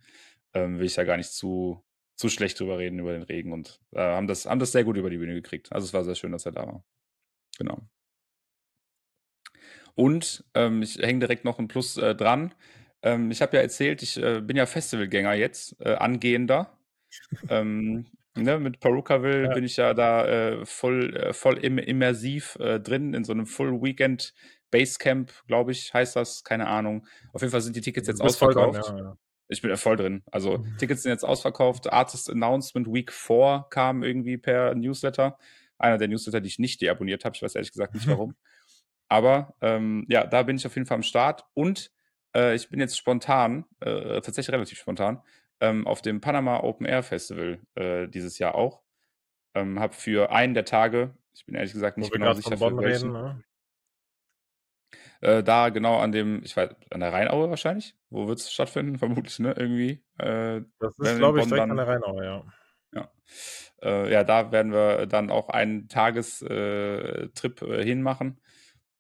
[0.54, 1.84] ähm, will ich ja gar nicht zu,
[2.18, 4.98] zu schlecht drüber reden, über den Regen und äh, haben, das, haben das sehr gut
[4.98, 5.72] über die Bühne gekriegt.
[5.72, 6.84] Also es war sehr schön, dass er da war.
[7.60, 7.80] Genau.
[9.94, 12.54] Und ähm, ich hänge direkt noch ein Plus äh, dran.
[13.04, 16.76] Ähm, ich habe ja erzählt, ich äh, bin ja Festivalgänger jetzt, äh, angehender.
[17.50, 19.54] ähm, ne, mit Perukaville ja.
[19.54, 23.82] bin ich ja da äh, voll, äh, voll im, immersiv drin, in so einem Full
[23.82, 24.34] Weekend
[24.72, 27.08] Basecamp, glaube ich, heißt das, keine Ahnung.
[27.32, 28.90] Auf jeden Fall sind die Tickets jetzt ausverkauft.
[28.90, 29.18] Drin, ja, ja.
[29.48, 30.24] Ich bin ja voll drin.
[30.32, 30.78] Also mhm.
[30.78, 31.92] Tickets sind jetzt ausverkauft.
[31.92, 35.38] Artist Announcement Week 4 kam irgendwie per Newsletter.
[35.78, 37.36] Einer der Newsletter, die ich nicht deabonniert habe.
[37.36, 38.36] Ich weiß ehrlich gesagt nicht warum.
[39.10, 41.92] Aber ähm, ja, da bin ich auf jeden Fall am Start und
[42.36, 45.22] äh, ich bin jetzt spontan, äh, tatsächlich relativ spontan,
[45.62, 48.82] ähm, auf dem Panama Open Air Festival äh, dieses Jahr auch.
[49.54, 52.58] Ähm, habe für einen der Tage, Ich bin ehrlich gesagt nicht Wo genau sicher, von
[52.58, 53.16] für Bonn welchen.
[53.16, 53.44] reden, ne?
[55.22, 57.96] Äh, da genau an dem, ich weiß, an der Rheinaue wahrscheinlich.
[58.10, 58.98] Wo wird es stattfinden?
[59.00, 59.54] Vermutlich, ne?
[59.58, 60.04] Irgendwie.
[60.18, 62.44] Äh, Das ist, glaube ich, direkt an dann, der Rheinaue, ja.
[62.94, 63.12] ja.
[63.82, 68.40] Äh, ja, da werden wir dann auch einen Tagestrip äh, hinmachen.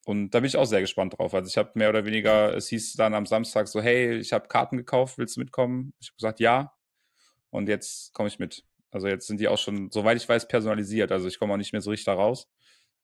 [0.06, 1.34] Und da bin ich auch sehr gespannt drauf.
[1.34, 4.48] Also ich habe mehr oder weniger, es hieß dann am Samstag so, hey, ich habe
[4.48, 5.94] Karten gekauft, willst du mitkommen?
[6.00, 6.74] Ich habe gesagt, ja.
[7.50, 8.64] Und jetzt komme ich mit.
[8.90, 11.12] Also jetzt sind die auch schon, soweit ich weiß, personalisiert.
[11.12, 12.50] Also ich komme auch nicht mehr so richtig da raus.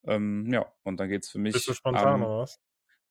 [0.05, 1.53] Ähm, ja, und dann geht's für mich.
[1.53, 2.59] Bist du spontan am- oder was?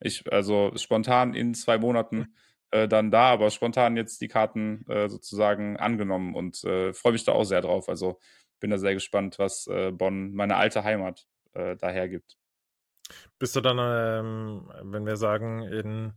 [0.05, 2.35] Ich, also spontan in zwei Monaten
[2.71, 7.25] äh, dann da, aber spontan jetzt die Karten äh, sozusagen angenommen und äh, freue mich
[7.25, 7.89] da auch sehr drauf.
[7.89, 8.19] Also
[8.61, 12.39] bin da sehr gespannt, was äh, Bonn, meine alte Heimat, äh, daher gibt.
[13.39, 16.13] Bist du dann, ähm, wenn wir sagen, in,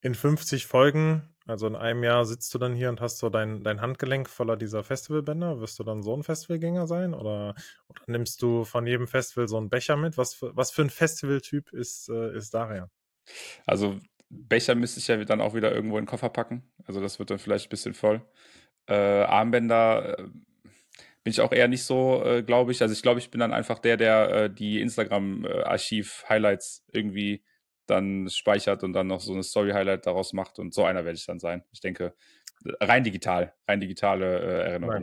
[0.00, 3.64] in 50 Folgen, also in einem Jahr sitzt du dann hier und hast so dein,
[3.64, 5.60] dein Handgelenk voller dieser Festivalbänder?
[5.60, 7.14] Wirst du dann so ein Festivalgänger sein?
[7.14, 7.54] Oder,
[7.88, 10.16] oder nimmst du von jedem Festival so einen Becher mit?
[10.16, 12.90] Was für, was für ein Festivaltyp ist, äh, ist Darian?
[13.66, 16.70] Also Becher müsste ich ja dann auch wieder irgendwo in den Koffer packen.
[16.86, 18.22] Also das wird dann vielleicht ein bisschen voll.
[18.86, 22.82] Äh, Armbänder äh, bin ich auch eher nicht so, äh, glaube ich.
[22.82, 27.44] Also ich glaube, ich bin dann einfach der, der äh, die Instagram-Archiv-Highlights irgendwie
[27.86, 30.58] dann speichert und dann noch so eine Story-Highlight daraus macht.
[30.58, 31.64] Und so einer werde ich dann sein.
[31.72, 32.14] Ich denke,
[32.80, 35.02] rein digital, rein digitale äh, Erinnerungen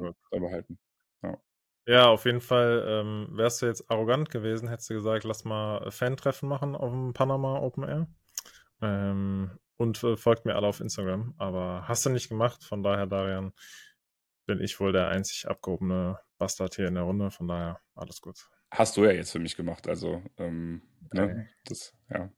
[0.68, 0.78] gut.
[1.88, 5.90] Ja, auf jeden Fall ähm, wärst du jetzt arrogant gewesen, hättest du gesagt, lass mal
[5.90, 8.08] Fan-Treffen machen auf dem Panama Open Air.
[8.82, 11.34] Ähm, und äh, folgt mir alle auf Instagram.
[11.38, 13.54] Aber hast du nicht gemacht, von daher, Darian,
[14.48, 17.32] bin ich wohl der einzig abgehobene Bastard hier in der Runde.
[17.32, 18.50] Von daher, alles gut.
[18.72, 19.88] Hast du ja jetzt für mich gemacht.
[19.88, 20.82] Also, ähm,
[21.14, 21.24] ne?
[21.24, 21.48] Okay.
[21.66, 22.30] Das, ja.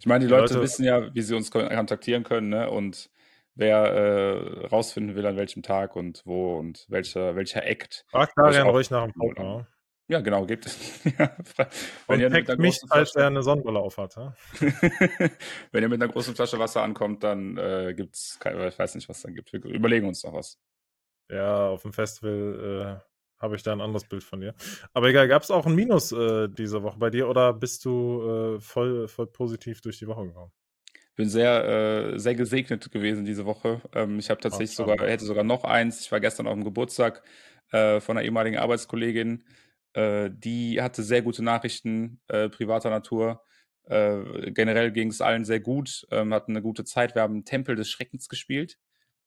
[0.00, 2.68] Ich meine, die Die Leute, Leute- wissen ja, wie sie uns kon- kontaktieren können, ne?
[2.68, 3.10] Und
[3.58, 8.06] wer äh, rausfinden will, an welchem Tag und wo und welcher, welcher Act.
[8.08, 9.66] Frag Wo ich Darian ruhig nach dem Poker.
[10.06, 11.04] Ja, genau, gibt es.
[11.18, 11.66] ja, wenn,
[12.06, 14.16] Und ihr mit taggt einer mich, großen falls er Flasche, eine Sonnenbrille aufhat.
[14.16, 14.34] Ja?
[15.72, 19.08] wenn ihr mit einer großen Flasche Wasser ankommt, dann äh, gibt es, ich weiß nicht,
[19.08, 19.52] was es dann gibt.
[19.52, 20.58] Wir überlegen uns noch was.
[21.28, 24.54] Ja, auf dem Festival äh, habe ich da ein anderes Bild von dir.
[24.94, 28.56] Aber egal, gab es auch ein Minus äh, diese Woche bei dir oder bist du
[28.56, 30.52] äh, voll, voll positiv durch die Woche gekommen?
[31.18, 31.64] Bin sehr,
[32.14, 33.82] äh, sehr gesegnet gewesen diese Woche.
[33.92, 34.92] Ähm, ich habe tatsächlich schade.
[34.92, 36.00] sogar, hätte sogar noch eins.
[36.00, 37.24] Ich war gestern auf dem Geburtstag
[37.72, 39.42] äh, von einer ehemaligen Arbeitskollegin.
[39.94, 43.42] Äh, die hatte sehr gute Nachrichten äh, privater Natur.
[43.86, 47.16] Äh, generell ging es allen sehr gut, ähm, hatten eine gute Zeit.
[47.16, 48.78] Wir haben Tempel des Schreckens gespielt.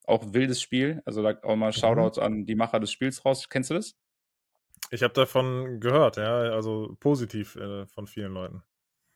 [0.05, 1.01] Auch wildes Spiel.
[1.03, 3.49] Also da auch mal Shoutout an die Macher des Spiels raus.
[3.49, 3.97] Kennst du das?
[4.91, 8.63] Ich habe davon gehört, ja, also positiv äh, von vielen Leuten.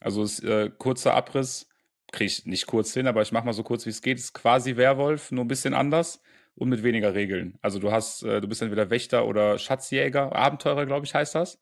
[0.02, 0.46] Also ist
[0.78, 1.70] kurzer Abriss,
[2.16, 4.18] kriege ich nicht kurz hin, aber ich mache mal so kurz wie es geht.
[4.18, 6.22] Ist quasi Werwolf, nur ein bisschen anders
[6.56, 7.58] und mit weniger Regeln.
[7.62, 11.60] Also du hast, äh, du bist entweder Wächter oder Schatzjäger, Abenteurer, glaube ich, heißt das.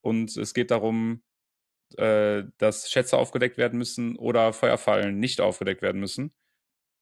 [0.00, 1.22] Und es geht darum,
[1.96, 6.32] äh, dass Schätze aufgedeckt werden müssen oder Feuerfallen nicht aufgedeckt werden müssen.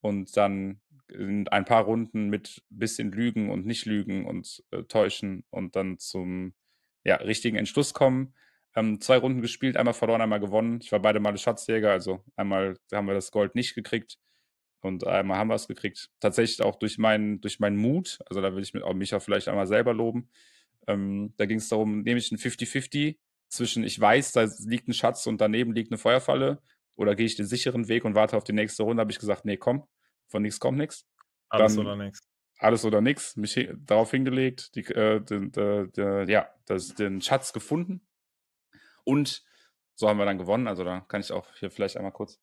[0.01, 5.45] Und dann in ein paar Runden mit bisschen Lügen und nicht Lügen und äh, täuschen
[5.51, 6.55] und dann zum
[7.05, 8.35] ja, richtigen Entschluss kommen.
[8.77, 10.81] Ähm, zwei Runden gespielt, einmal verloren, einmal gewonnen.
[10.83, 14.19] Ich war beide Male Schatzjäger, also einmal haben wir das Gold nicht gekriegt
[14.83, 16.11] und einmal haben wir es gekriegt.
[16.21, 19.67] Tatsächlich auch durch meinen, durch meinen Mut, also da will ich mich auch, vielleicht einmal
[19.67, 20.29] selber loben.
[20.87, 23.17] Ähm, da ging es darum, nehme ich ein 50-50
[23.49, 26.61] zwischen ich weiß, da liegt ein Schatz und daneben liegt eine Feuerfalle
[26.97, 29.47] oder gehe ich den sicheren Weg und warte auf die nächste Runde, habe ich gesagt,
[29.47, 29.85] nee, komm,
[30.29, 31.07] von nichts kommt nichts.
[31.49, 32.21] Alles oder nichts.
[32.59, 37.55] Alles oder nichts, mich darauf hingelegt, die, äh, den, den, den, ja, das, den Schatz
[37.55, 38.06] gefunden
[39.07, 39.43] und
[39.95, 40.67] so haben wir dann gewonnen.
[40.69, 42.39] Also da kann ich auch hier vielleicht einmal kurz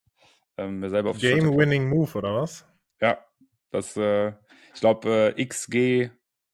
[0.58, 1.50] ähm, mir selber auf die klopfen.
[1.50, 2.66] Game-winning Move, oder was?
[3.00, 3.24] Ja,
[3.70, 4.34] das, äh,
[4.74, 6.10] ich glaube, äh, XG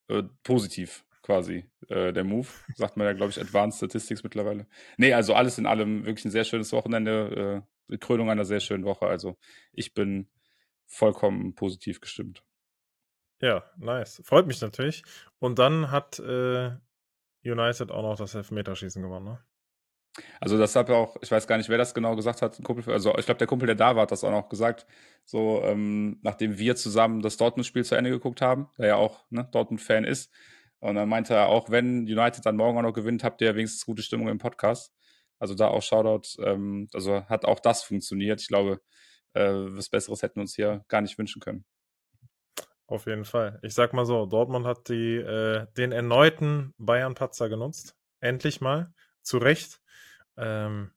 [0.08, 2.48] äh, positiv quasi äh, der Move.
[2.76, 4.68] Sagt man ja, glaube ich, Advanced Statistics mittlerweile.
[4.98, 8.60] Nee, also alles in allem wirklich ein sehr schönes Wochenende, äh, die Krönung einer sehr
[8.60, 9.06] schönen Woche.
[9.06, 9.38] Also
[9.72, 10.30] ich bin
[10.86, 12.44] vollkommen positiv gestimmt.
[13.42, 14.22] Ja, nice.
[14.26, 15.04] Freut mich natürlich.
[15.40, 16.72] Und dann hat äh,
[17.44, 19.46] United auch noch das Elfmeterschießen gewonnen, ne?
[20.40, 23.18] Also das habe auch, ich weiß gar nicht, wer das genau gesagt hat, Kumpel, also
[23.18, 24.86] ich glaube, der Kumpel, der da war, hat das auch noch gesagt,
[25.26, 29.48] so ähm, nachdem wir zusammen das Dortmund-Spiel zu Ende geguckt haben, der ja auch ne,
[29.52, 30.32] Dortmund-Fan ist.
[30.80, 33.86] Und dann meinte er auch, wenn United dann morgen auch noch gewinnt, habt ihr wenigstens
[33.86, 34.94] gute Stimmung im Podcast.
[35.38, 38.42] Also da auch Shoutout, ähm, also hat auch das funktioniert.
[38.42, 38.82] Ich glaube,
[39.34, 41.66] äh, was Besseres hätten wir uns hier gar nicht wünschen können.
[42.88, 43.60] Auf jeden Fall.
[43.62, 47.96] Ich sag mal so, Dortmund hat die, äh, den erneuten Bayern-Patzer genutzt.
[48.20, 48.94] Endlich mal.
[49.22, 49.80] Zu Recht.
[50.40, 50.92] Ähm,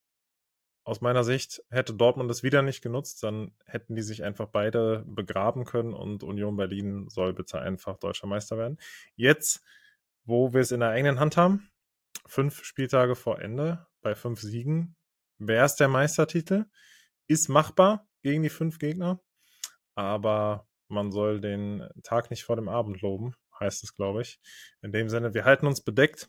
[0.84, 5.05] aus meiner Sicht hätte Dortmund es wieder nicht genutzt, dann hätten die sich einfach beide
[5.07, 8.78] begraben können und Union Berlin soll bitte einfach deutscher Meister werden.
[9.14, 9.62] Jetzt,
[10.24, 11.70] wo wir es in der eigenen Hand haben,
[12.26, 14.97] fünf Spieltage vor Ende, bei fünf Siegen,
[15.38, 16.64] wäre es der Meistertitel.
[17.28, 19.20] Ist machbar gegen die fünf Gegner,
[19.95, 24.40] aber man soll den Tag nicht vor dem Abend loben, heißt es, glaube ich.
[24.82, 26.28] In dem Sinne, wir halten uns bedeckt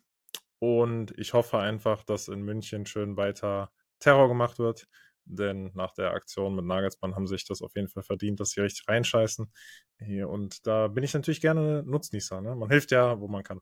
[0.64, 4.88] und ich hoffe einfach, dass in München schön weiter Terror gemacht wird.
[5.26, 8.62] Denn nach der Aktion mit Nagelsmann haben sich das auf jeden Fall verdient, dass sie
[8.62, 9.52] richtig reinscheißen.
[10.26, 12.40] Und da bin ich natürlich gerne Nutznießer.
[12.40, 12.56] Ne?
[12.56, 13.60] Man hilft ja, wo man kann.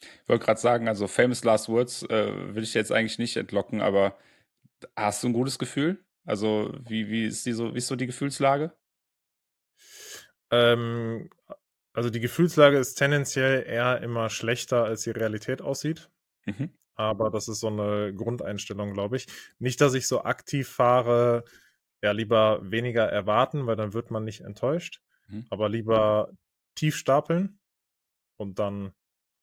[0.00, 3.80] Ich wollte gerade sagen, also Famous Last Words äh, will ich jetzt eigentlich nicht entlocken,
[3.80, 4.18] aber
[4.96, 6.04] hast du ein gutes Gefühl?
[6.24, 8.72] Also, wie, wie, ist, die so, wie ist so die Gefühlslage?
[10.50, 11.30] Ähm,
[11.92, 16.10] also, die Gefühlslage ist tendenziell eher immer schlechter, als die Realität aussieht.
[16.46, 16.70] Mhm.
[16.94, 19.26] Aber das ist so eine Grundeinstellung, glaube ich.
[19.58, 21.44] Nicht, dass ich so aktiv fahre,
[22.02, 25.00] ja, lieber weniger erwarten, weil dann wird man nicht enttäuscht.
[25.28, 25.46] Mhm.
[25.50, 26.30] Aber lieber
[26.74, 27.58] tief stapeln
[28.36, 28.92] und dann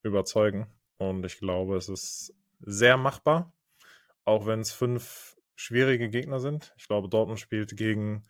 [0.03, 0.67] überzeugen.
[0.97, 3.53] Und ich glaube, es ist sehr machbar,
[4.25, 6.73] auch wenn es fünf schwierige Gegner sind.
[6.77, 8.23] Ich glaube, Dortmund spielt gegen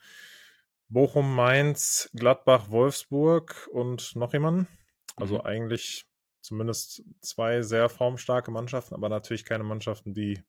[0.89, 4.67] Bochum, Mainz, Gladbach, Wolfsburg und noch jemanden.
[5.15, 5.41] Also mhm.
[5.41, 6.05] eigentlich
[6.47, 10.41] zumindest zwei sehr formstarke Mannschaften, aber natürlich keine Mannschaften, die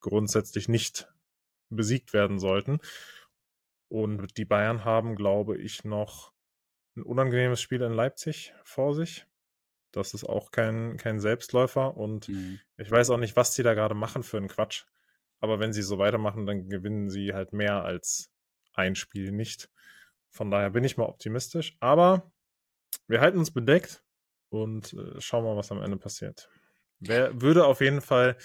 [0.00, 1.12] grundsätzlich nicht
[1.68, 2.78] besiegt werden sollten.
[3.88, 6.32] Und die Bayern haben, glaube ich, noch
[6.96, 9.26] ein unangenehmes Spiel in Leipzig vor sich.
[9.90, 12.60] Das ist auch kein, kein Selbstläufer und mhm.
[12.76, 14.84] ich weiß auch nicht, was sie da gerade machen für einen Quatsch.
[15.40, 18.30] Aber wenn sie so weitermachen, dann gewinnen sie halt mehr als
[18.74, 19.70] ein Spiel nicht.
[20.30, 21.76] Von daher bin ich mal optimistisch.
[21.80, 22.30] Aber
[23.08, 24.04] wir halten uns bedeckt
[24.48, 26.48] und äh, schauen mal, was am Ende passiert.
[26.98, 28.36] Wer würde auf jeden Fall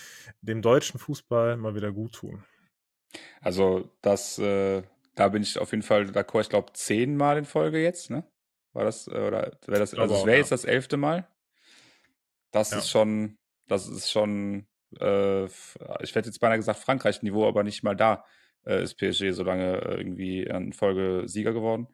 [0.42, 2.44] dem deutschen Fußball mal wieder gut tun.
[3.40, 4.84] Also, das, äh,
[5.16, 6.42] da bin ich auf jeden Fall d'accord.
[6.42, 8.26] Ich glaube, zehnmal in Folge jetzt, ne?
[8.74, 11.28] War das, äh, oder wäre das, also es wäre jetzt das elfte Mal.
[12.52, 12.78] Das ja.
[12.78, 13.38] ist schon,
[13.68, 14.68] das ist schon,
[15.00, 18.26] äh, ich hätte jetzt beinahe gesagt Frankreich-Niveau, aber nicht mal da
[18.66, 21.88] äh, ist PSG so lange irgendwie in Folge Sieger geworden.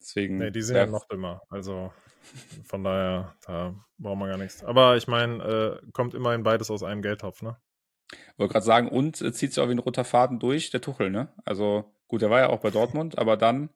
[0.00, 0.38] Deswegen.
[0.38, 1.42] Nee, die sind ja noch immer.
[1.48, 1.92] Also
[2.64, 4.64] von daher, da brauchen wir gar nichts.
[4.64, 7.56] Aber ich meine, äh, kommt immerhin beides aus einem Geldtopf, ne?
[8.36, 11.10] Wollte gerade sagen, und äh, zieht sich auch wie ein roter Faden durch, der Tuchel,
[11.10, 11.32] ne?
[11.44, 13.70] Also gut, der war ja auch bei Dortmund, aber dann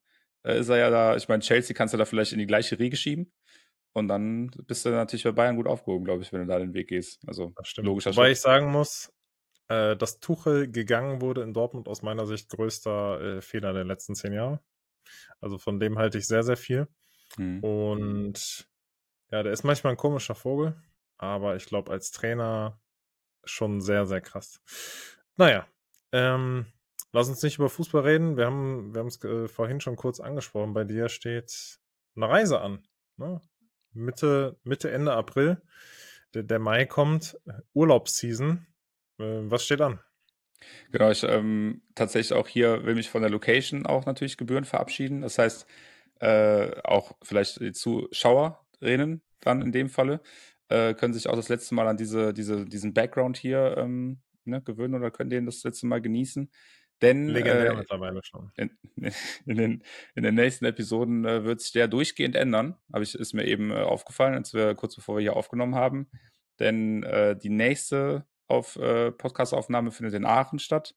[0.44, 2.78] äh, ist er ja da, ich meine, Chelsea kannst du da vielleicht in die gleiche
[2.78, 3.32] Riege schieben.
[3.94, 6.74] Und dann bist du natürlich bei Bayern gut aufgehoben, glaube ich, wenn du da den
[6.74, 7.20] Weg gehst.
[7.26, 8.32] Also logischer Wobei Schritt.
[8.32, 9.12] ich sagen muss,
[9.68, 14.14] äh, dass Tuchel gegangen wurde in Dortmund aus meiner Sicht größter äh, Fehler der letzten
[14.14, 14.60] zehn Jahre.
[15.40, 16.86] Also von dem halte ich sehr, sehr viel.
[17.36, 17.60] Mhm.
[17.62, 18.68] Und
[19.30, 20.80] ja, der ist manchmal ein komischer Vogel,
[21.18, 22.80] aber ich glaube, als Trainer
[23.44, 24.60] schon sehr, sehr krass.
[25.36, 25.66] Naja,
[26.12, 26.66] ähm,
[27.12, 28.36] lass uns nicht über Fußball reden.
[28.36, 30.74] Wir haben wir es äh, vorhin schon kurz angesprochen.
[30.74, 31.78] Bei dir steht
[32.16, 32.86] eine Reise an.
[33.16, 33.40] Ne?
[33.92, 35.60] Mitte, Mitte, Ende April.
[36.34, 37.38] Der, der Mai kommt.
[37.72, 38.66] Urlaubsseason.
[39.18, 40.00] Äh, was steht an?
[40.90, 45.22] Genau, ich ähm, tatsächlich auch hier will mich von der Location auch natürlich Gebühren verabschieden.
[45.22, 45.66] Das heißt,
[46.20, 50.20] äh, auch vielleicht die Zuschauerinnen dann in dem Falle
[50.68, 54.62] äh, können sich auch das letzte Mal an diese, diese, diesen Background hier ähm, ne,
[54.62, 56.50] gewöhnen oder können den das letzte Mal genießen.
[57.00, 58.50] Denn Legendär äh, mittlerweile schon.
[58.56, 58.70] In,
[59.46, 62.76] in, den, in den nächsten Episoden äh, wird sich der durchgehend ändern.
[62.90, 66.10] Aber ich, ist mir eben äh, aufgefallen, als wir kurz bevor wir hier aufgenommen haben.
[66.58, 70.96] Denn äh, die nächste auf äh, Podcastaufnahme findet in Aachen statt.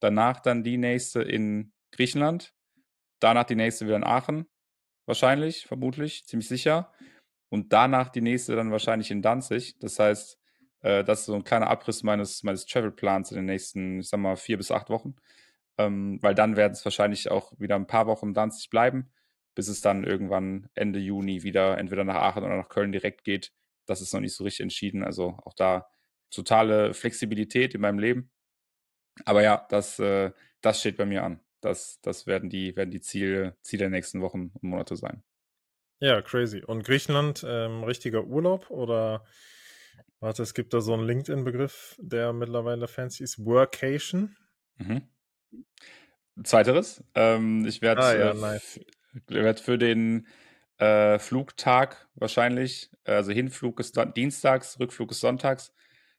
[0.00, 2.52] Danach dann die nächste in Griechenland.
[3.20, 4.46] Danach die nächste wieder in Aachen.
[5.06, 6.92] Wahrscheinlich, vermutlich, ziemlich sicher.
[7.48, 9.78] Und danach die nächste dann wahrscheinlich in Danzig.
[9.78, 10.38] Das heißt,
[10.82, 14.20] äh, das ist so ein kleiner Abriss meines, meines Travel-Plans in den nächsten, ich sag
[14.20, 15.14] mal, vier bis acht Wochen.
[15.78, 19.12] Ähm, weil dann werden es wahrscheinlich auch wieder ein paar Wochen in Danzig bleiben,
[19.54, 23.52] bis es dann irgendwann Ende Juni wieder entweder nach Aachen oder nach Köln direkt geht.
[23.86, 25.04] Das ist noch nicht so richtig entschieden.
[25.04, 25.88] Also auch da
[26.30, 28.30] totale Flexibilität in meinem Leben.
[29.24, 30.32] Aber ja, das, äh,
[30.62, 31.40] das steht bei mir an.
[31.66, 35.22] Das, das werden die, werden die Ziele, Ziele der nächsten Wochen und Monate sein.
[35.98, 36.62] Ja, crazy.
[36.64, 39.24] Und Griechenland, ähm, richtiger Urlaub oder
[40.20, 44.36] warte, es gibt da so einen LinkedIn-Begriff, der mittlerweile fancy ist, Workation.
[44.76, 45.02] Mhm.
[46.44, 47.02] Zweiteres.
[47.14, 48.80] Ähm, ich werde ah, ja, äh, nice.
[49.26, 50.28] werd für den
[50.78, 55.72] äh, Flugtag wahrscheinlich, also Hinflug ist dienstags, Rückflug ist sonntags,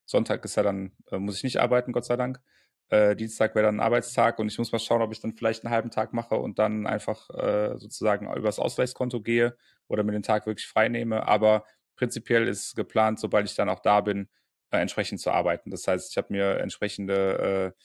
[0.05, 2.41] Sonntag ist ja dann, äh, muss ich nicht arbeiten, Gott sei Dank.
[2.89, 5.65] Äh, Dienstag wäre dann ein Arbeitstag und ich muss mal schauen, ob ich dann vielleicht
[5.65, 9.57] einen halben Tag mache und dann einfach äh, sozusagen übers Ausgleichskonto gehe
[9.87, 11.27] oder mir den Tag wirklich frei nehme.
[11.27, 11.65] Aber
[11.95, 14.29] prinzipiell ist geplant, sobald ich dann auch da bin,
[14.71, 15.69] äh, entsprechend zu arbeiten.
[15.69, 17.83] Das heißt, ich habe mir entsprechende äh,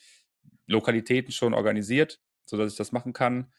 [0.67, 3.53] Lokalitäten schon organisiert, sodass ich das machen kann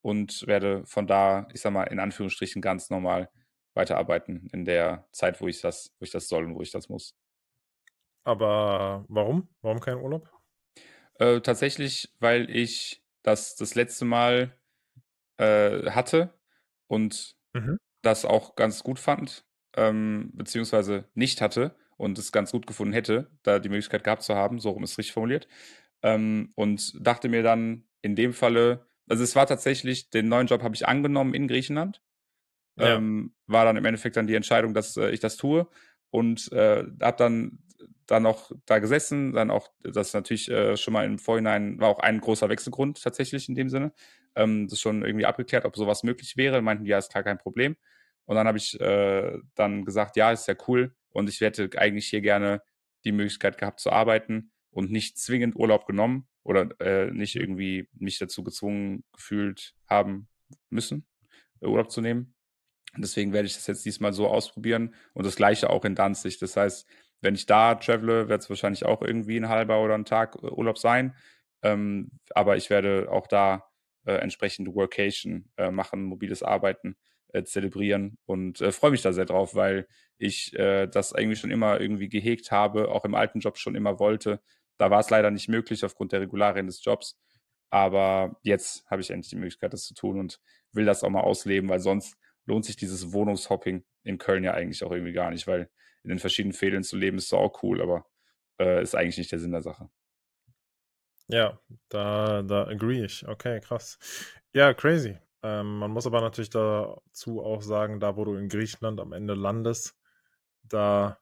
[0.00, 3.30] und werde von da, ich sag mal, in Anführungsstrichen ganz normal
[3.74, 6.88] weiterarbeiten in der Zeit, wo ich das, wo ich das soll und wo ich das
[6.88, 7.16] muss.
[8.24, 9.48] Aber warum?
[9.60, 10.33] Warum kein Urlaub?
[11.18, 14.56] Äh, tatsächlich, weil ich das das letzte Mal
[15.38, 16.34] äh, hatte
[16.88, 17.76] und Mhm.
[18.02, 19.46] das auch ganz gut fand,
[19.76, 24.34] ähm, beziehungsweise nicht hatte und es ganz gut gefunden hätte, da die Möglichkeit gehabt zu
[24.36, 25.48] haben, so rum ist richtig formuliert.
[26.02, 30.62] Ähm, und dachte mir dann in dem Falle, also es war tatsächlich, den neuen Job
[30.62, 32.02] habe ich angenommen in Griechenland.
[32.76, 32.98] Ja.
[32.98, 35.68] Ähm, war dann im Endeffekt dann die Entscheidung, dass äh, ich das tue
[36.10, 37.60] und äh, habe dann
[38.06, 42.00] dann noch da gesessen, dann auch das natürlich äh, schon mal im Vorhinein war auch
[42.00, 43.92] ein großer Wechselgrund tatsächlich in dem Sinne.
[44.34, 46.60] Ähm, das schon irgendwie abgeklärt, ob sowas möglich wäre.
[46.62, 47.76] Meinten, ja, ist klar kein Problem.
[48.26, 52.08] Und dann habe ich äh, dann gesagt, ja, ist ja cool und ich hätte eigentlich
[52.08, 52.62] hier gerne
[53.04, 58.18] die Möglichkeit gehabt zu arbeiten und nicht zwingend Urlaub genommen oder äh, nicht irgendwie mich
[58.18, 60.28] dazu gezwungen gefühlt haben
[60.70, 61.06] müssen,
[61.60, 62.34] Urlaub zu nehmen.
[62.96, 66.38] Deswegen werde ich das jetzt diesmal so ausprobieren und das gleiche auch in Danzig.
[66.38, 66.86] Das heißt,
[67.24, 70.46] wenn ich da travele, wird es wahrscheinlich auch irgendwie ein halber oder ein Tag äh,
[70.46, 71.16] Urlaub sein.
[71.62, 73.64] Ähm, aber ich werde auch da
[74.06, 76.96] äh, entsprechend Workation äh, machen, mobiles Arbeiten
[77.32, 81.50] äh, zelebrieren und äh, freue mich da sehr drauf, weil ich äh, das eigentlich schon
[81.50, 84.40] immer irgendwie gehegt habe, auch im alten Job schon immer wollte.
[84.78, 87.18] Da war es leider nicht möglich aufgrund der Regularien des Jobs.
[87.70, 90.40] Aber jetzt habe ich endlich die Möglichkeit, das zu tun und
[90.72, 92.16] will das auch mal ausleben, weil sonst
[92.46, 95.70] lohnt sich dieses Wohnungshopping in Köln ja eigentlich auch irgendwie gar nicht, weil
[96.04, 98.06] in den verschiedenen Fädeln zu leben ist so auch cool, aber
[98.60, 99.88] äh, ist eigentlich nicht der Sinn der Sache.
[101.28, 103.26] Ja, da, da agree ich.
[103.26, 103.98] Okay, krass.
[104.52, 105.18] Ja, crazy.
[105.42, 109.34] Ähm, man muss aber natürlich dazu auch sagen, da wo du in Griechenland am Ende
[109.34, 109.96] landest,
[110.62, 111.18] da,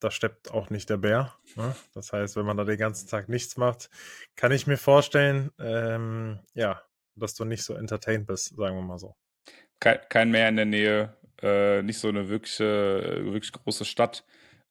[0.00, 1.34] da steppt auch nicht der Bär.
[1.54, 1.74] Ne?
[1.94, 3.90] Das heißt, wenn man da den ganzen Tag nichts macht,
[4.36, 6.82] kann ich mir vorstellen, ähm, ja,
[7.14, 9.16] dass du nicht so entertained bist, sagen wir mal so.
[9.80, 12.64] Kein, kein Meer in der Nähe, äh, nicht so eine wirkliche,
[13.24, 14.24] wirklich große Stadt.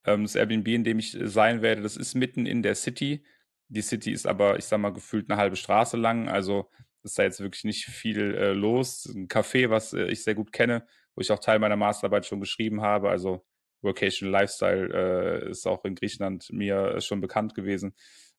[0.04, 3.24] Ähm, das Airbnb, in dem ich sein werde, das ist mitten in der City.
[3.68, 6.28] Die City ist aber, ich sag mal, gefühlt eine halbe Straße lang.
[6.28, 6.70] Also
[7.02, 9.06] ist da jetzt wirklich nicht viel äh, los.
[9.06, 12.40] Ein Café, was äh, ich sehr gut kenne, wo ich auch Teil meiner Masterarbeit schon
[12.40, 13.10] geschrieben habe.
[13.10, 13.44] Also
[13.82, 17.94] Vocation Lifestyle äh, ist auch in Griechenland mir schon bekannt gewesen.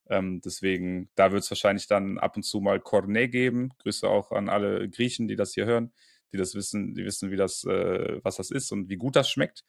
[0.10, 3.72] Ähm, deswegen, da wird es wahrscheinlich dann ab und zu mal Cornet geben.
[3.80, 5.92] Grüße auch an alle Griechen, die das hier hören,
[6.34, 9.30] die das wissen, die wissen, wie das, äh, was das ist und wie gut das
[9.30, 9.64] schmeckt.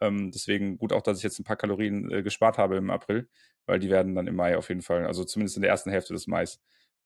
[0.00, 3.28] Ähm, deswegen gut auch, dass ich jetzt ein paar Kalorien äh, gespart habe im April,
[3.66, 6.14] weil die werden dann im Mai auf jeden Fall, also zumindest in der ersten Hälfte
[6.14, 6.60] des Mais,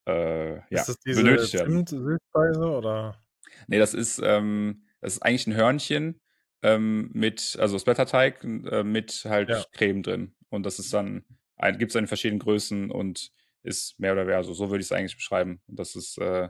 [0.06, 1.86] äh, ja, ist das diese benötigt werden.
[1.86, 3.20] Zimt-Süßspeise oder?
[3.66, 6.20] Nee, das ist, ähm, das ist eigentlich ein Hörnchen
[6.62, 9.64] ähm, mit, also das Blätterteig äh, mit halt Ja.
[9.72, 10.34] Creme drin.
[10.48, 11.24] Und das ist dann,
[11.56, 13.32] ein, gibt es in verschiedenen Größen und
[13.62, 15.62] ist mehr oder weniger, also so würde ich es eigentlich beschreiben.
[15.66, 16.48] Und das ist, äh,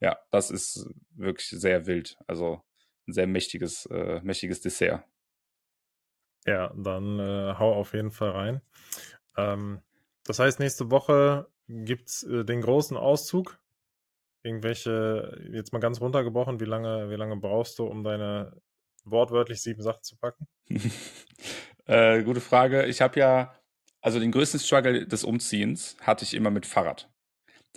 [0.00, 2.16] ja, das ist wirklich sehr wild.
[2.26, 2.62] Also
[3.06, 5.04] ein sehr mächtiges, äh, mächtiges Dessert.
[6.46, 8.60] Ja, dann äh, hau auf jeden Fall rein.
[9.36, 9.80] Ähm,
[10.24, 13.58] das heißt, nächste Woche gibt's äh, den großen Auszug.
[14.42, 18.60] Irgendwelche, jetzt mal ganz runtergebrochen, wie lange, wie lange brauchst du, um deine
[19.04, 20.46] wortwörtlich sieben Sachen zu packen?
[21.86, 22.86] äh, gute Frage.
[22.86, 23.54] Ich habe ja,
[24.00, 27.10] also den größten Struggle des Umziehens hatte ich immer mit Fahrrad.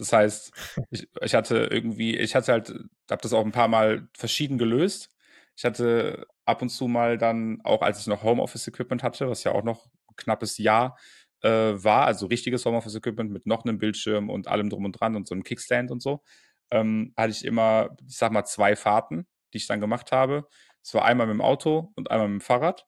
[0.01, 0.51] Das heißt,
[0.89, 2.69] ich, ich hatte irgendwie, ich hatte halt,
[3.09, 5.11] habe das auch ein paar Mal verschieden gelöst.
[5.55, 9.51] Ich hatte ab und zu mal dann, auch als ich noch Homeoffice-Equipment hatte, was ja
[9.51, 10.97] auch noch ein knappes Jahr
[11.43, 15.27] äh, war, also richtiges Homeoffice-Equipment mit noch einem Bildschirm und allem drum und dran und
[15.27, 16.23] so einem Kickstand und so,
[16.71, 20.47] ähm, hatte ich immer, ich sag mal, zwei Fahrten, die ich dann gemacht habe.
[20.81, 22.87] Es war einmal mit dem Auto und einmal mit dem Fahrrad.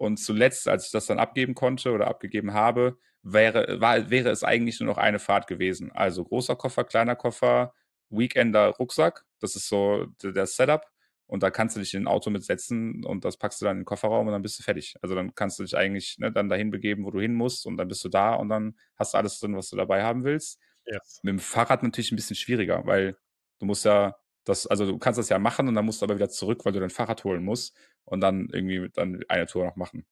[0.00, 4.42] Und zuletzt, als ich das dann abgeben konnte oder abgegeben habe, wäre, war, wäre es
[4.42, 5.92] eigentlich nur noch eine Fahrt gewesen.
[5.92, 7.74] Also großer Koffer, kleiner Koffer,
[8.08, 9.26] Weekender, Rucksack.
[9.40, 10.86] Das ist so der Setup.
[11.26, 13.80] Und da kannst du dich in ein Auto mitsetzen und das packst du dann in
[13.80, 14.94] den Kofferraum und dann bist du fertig.
[15.02, 17.76] Also dann kannst du dich eigentlich ne, dann dahin begeben, wo du hin musst und
[17.76, 20.58] dann bist du da und dann hast du alles drin, was du dabei haben willst.
[20.86, 21.20] Yes.
[21.22, 23.18] Mit dem Fahrrad natürlich ein bisschen schwieriger, weil
[23.58, 26.14] du musst ja das, also du kannst das ja machen und dann musst du aber
[26.14, 29.76] wieder zurück, weil du dein Fahrrad holen musst und dann irgendwie dann eine Tour noch
[29.76, 30.06] machen.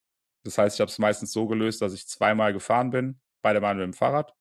[0.45, 3.75] Das heißt, ich habe es meistens so gelöst, dass ich zweimal gefahren bin, beide Mal
[3.75, 4.35] mit dem Fahrrad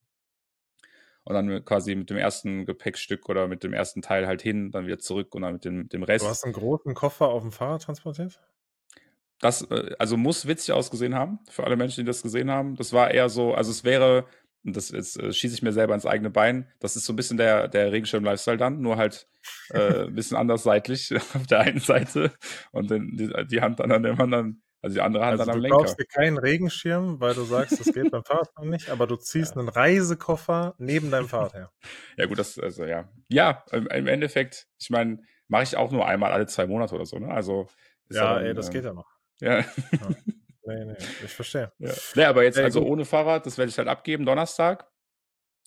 [1.27, 4.85] und dann quasi mit dem ersten Gepäckstück oder mit dem ersten Teil halt hin, dann
[4.85, 6.23] wieder zurück und dann mit dem, dem Rest.
[6.23, 8.39] Du hast einen großen Koffer auf dem Fahrrad transportiert?
[9.39, 12.75] Das, äh, also muss witzig ausgesehen haben, für alle Menschen, die das gesehen haben.
[12.75, 14.25] Das war eher so, also es wäre,
[14.67, 17.15] und das jetzt äh, schieße ich mir selber ins eigene Bein, das ist so ein
[17.15, 19.27] bisschen der, der Regenschirm-Lifestyle dann, nur halt
[19.71, 22.33] äh, ein bisschen anders seitlich auf der einen Seite
[22.71, 25.55] und dann die, die Hand dann an dem anderen, also die andere Hand Also dann
[25.55, 25.77] am du Lenker.
[25.77, 29.57] kaufst dir keinen Regenschirm, weil du sagst, das geht beim Fahrradfahren nicht, aber du ziehst
[29.57, 31.71] einen Reisekoffer neben deinem Fahrrad her.
[32.17, 33.09] Ja, gut, das, also ja.
[33.29, 37.05] Ja, im, im Endeffekt, ich meine, mache ich auch nur einmal alle zwei Monate oder
[37.05, 37.29] so, ne?
[37.29, 37.67] Also,
[38.09, 39.09] Ja, dann, ey, das ähm, geht ja noch.
[39.39, 39.63] Ja.
[40.67, 41.71] Nee, nee, ich verstehe.
[41.79, 41.93] Ja.
[42.15, 44.85] Nee, aber jetzt also ohne Fahrrad, das werde ich halt abgeben, Donnerstag.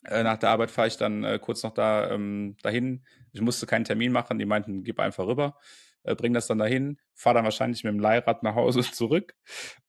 [0.04, 3.06] Äh, nach der Arbeit fahre ich dann äh, kurz noch da ähm, dahin.
[3.32, 5.58] Ich musste keinen Termin machen, die meinten, gib einfach rüber,
[6.02, 9.34] äh, bring das dann dahin, fahre dann wahrscheinlich mit dem Leihrad nach Hause zurück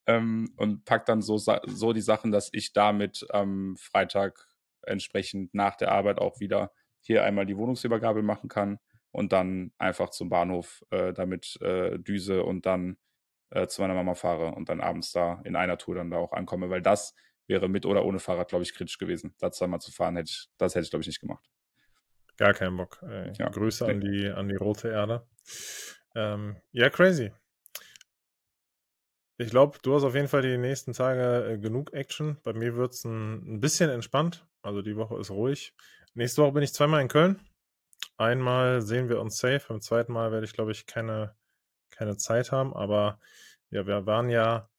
[0.06, 4.48] ähm, und pack dann so, so die Sachen, dass ich damit am Freitag
[4.84, 8.80] entsprechend nach der Arbeit auch wieder hier einmal die Wohnungsübergabe machen kann
[9.12, 12.98] und dann einfach zum Bahnhof äh, damit äh, düse und dann
[13.52, 16.34] äh, zu meiner Mama fahre und dann abends da in einer Tour dann da auch
[16.34, 17.16] ankomme, weil das
[17.48, 19.36] wäre mit oder ohne Fahrrad, glaube ich, kritisch gewesen.
[19.40, 21.46] Da zweimal zu fahren, hätte ich, das hätte ich, glaube ich, nicht gemacht.
[22.38, 23.04] Gar keinen Bock.
[23.04, 23.34] Ey.
[23.38, 23.50] Ja.
[23.50, 25.28] Grüße an die, an die rote Erde.
[26.16, 27.32] Ähm, ja, crazy.
[29.38, 32.38] Ich glaube, du hast auf jeden Fall die nächsten Tage äh, genug Action.
[32.44, 34.46] Bei mir wird es ein, ein bisschen entspannt.
[34.62, 35.74] Also die Woche ist ruhig.
[36.14, 37.40] Nächste Woche bin ich zweimal in Köln.
[38.18, 39.62] Einmal sehen wir uns safe.
[39.68, 41.36] Beim zweiten Mal werde ich, glaube ich, keine,
[41.92, 42.74] keine Zeit haben.
[42.74, 43.20] Aber
[43.70, 44.70] ja, wir waren ja,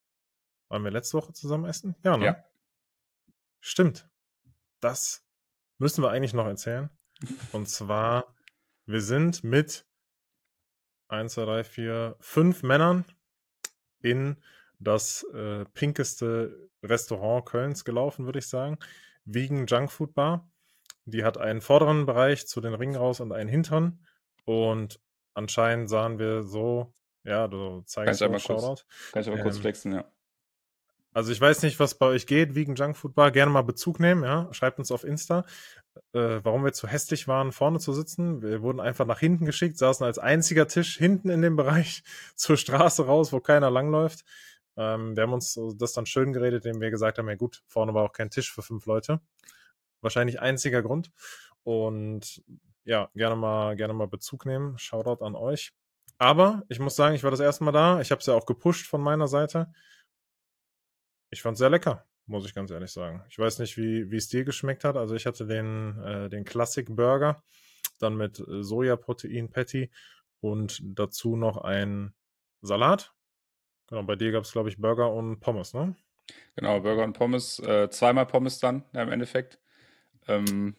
[0.69, 1.95] waren wir letzte Woche zusammen essen?
[2.03, 2.25] Ja, ne?
[2.25, 2.43] Ja.
[3.59, 4.09] Stimmt.
[4.79, 5.25] Das
[5.77, 6.89] müssen wir eigentlich noch erzählen.
[7.51, 8.35] Und zwar,
[8.85, 9.85] wir sind mit
[11.07, 13.05] 1, 2, 3, 4, 5 Männern
[14.01, 14.37] in
[14.79, 18.77] das äh, pinkeste Restaurant Kölns gelaufen, würde ich sagen.
[19.25, 20.49] Vegan Junk Food Bar.
[21.05, 24.05] Die hat einen vorderen Bereich zu den Ringen raus und einen hinteren.
[24.45, 24.99] Und
[25.33, 26.93] anscheinend sahen wir so,
[27.23, 28.81] ja, du zeigst auch kurz- Shoutout.
[29.11, 30.05] Kann ich aber kurz Ähm, flexen, ja.
[31.15, 33.29] Also ich weiß nicht, was bei euch geht, Vegan Junk Food Bar.
[33.31, 34.51] Gerne mal Bezug nehmen, ja.
[34.51, 35.45] Schreibt uns auf Insta,
[36.13, 38.41] äh, warum wir zu hässlich waren, vorne zu sitzen.
[38.41, 42.03] Wir wurden einfach nach hinten geschickt, saßen als einziger Tisch hinten in dem Bereich
[42.35, 44.25] zur Straße raus, wo keiner langläuft.
[44.75, 47.93] Ähm, wir haben uns das dann schön geredet, indem wir gesagt haben, ja gut, vorne
[47.93, 49.21] war auch kein Tisch für fünf Leute.
[50.01, 51.11] Wahrscheinlich einziger Grund.
[51.61, 52.43] Und
[52.85, 54.79] ja, gerne mal, gerne mal Bezug nehmen.
[54.79, 55.73] Shoutout an euch.
[56.23, 57.99] Aber ich muss sagen, ich war das erste Mal da.
[57.99, 59.73] Ich habe es ja auch gepusht von meiner Seite.
[61.31, 63.25] Ich fand es sehr lecker, muss ich ganz ehrlich sagen.
[63.27, 64.95] Ich weiß nicht, wie es dir geschmeckt hat.
[64.95, 67.43] Also ich hatte den, äh, den Classic Burger,
[67.99, 69.91] dann mit äh, Sojaprotein Patty
[70.39, 72.13] und dazu noch ein
[72.61, 73.13] Salat.
[73.89, 75.93] Genau, bei dir gab es, glaube ich, Burger und Pommes, ne?
[76.55, 79.59] Genau, Burger und Pommes, äh, zweimal Pommes dann ja, im Endeffekt.
[80.29, 80.77] Ähm,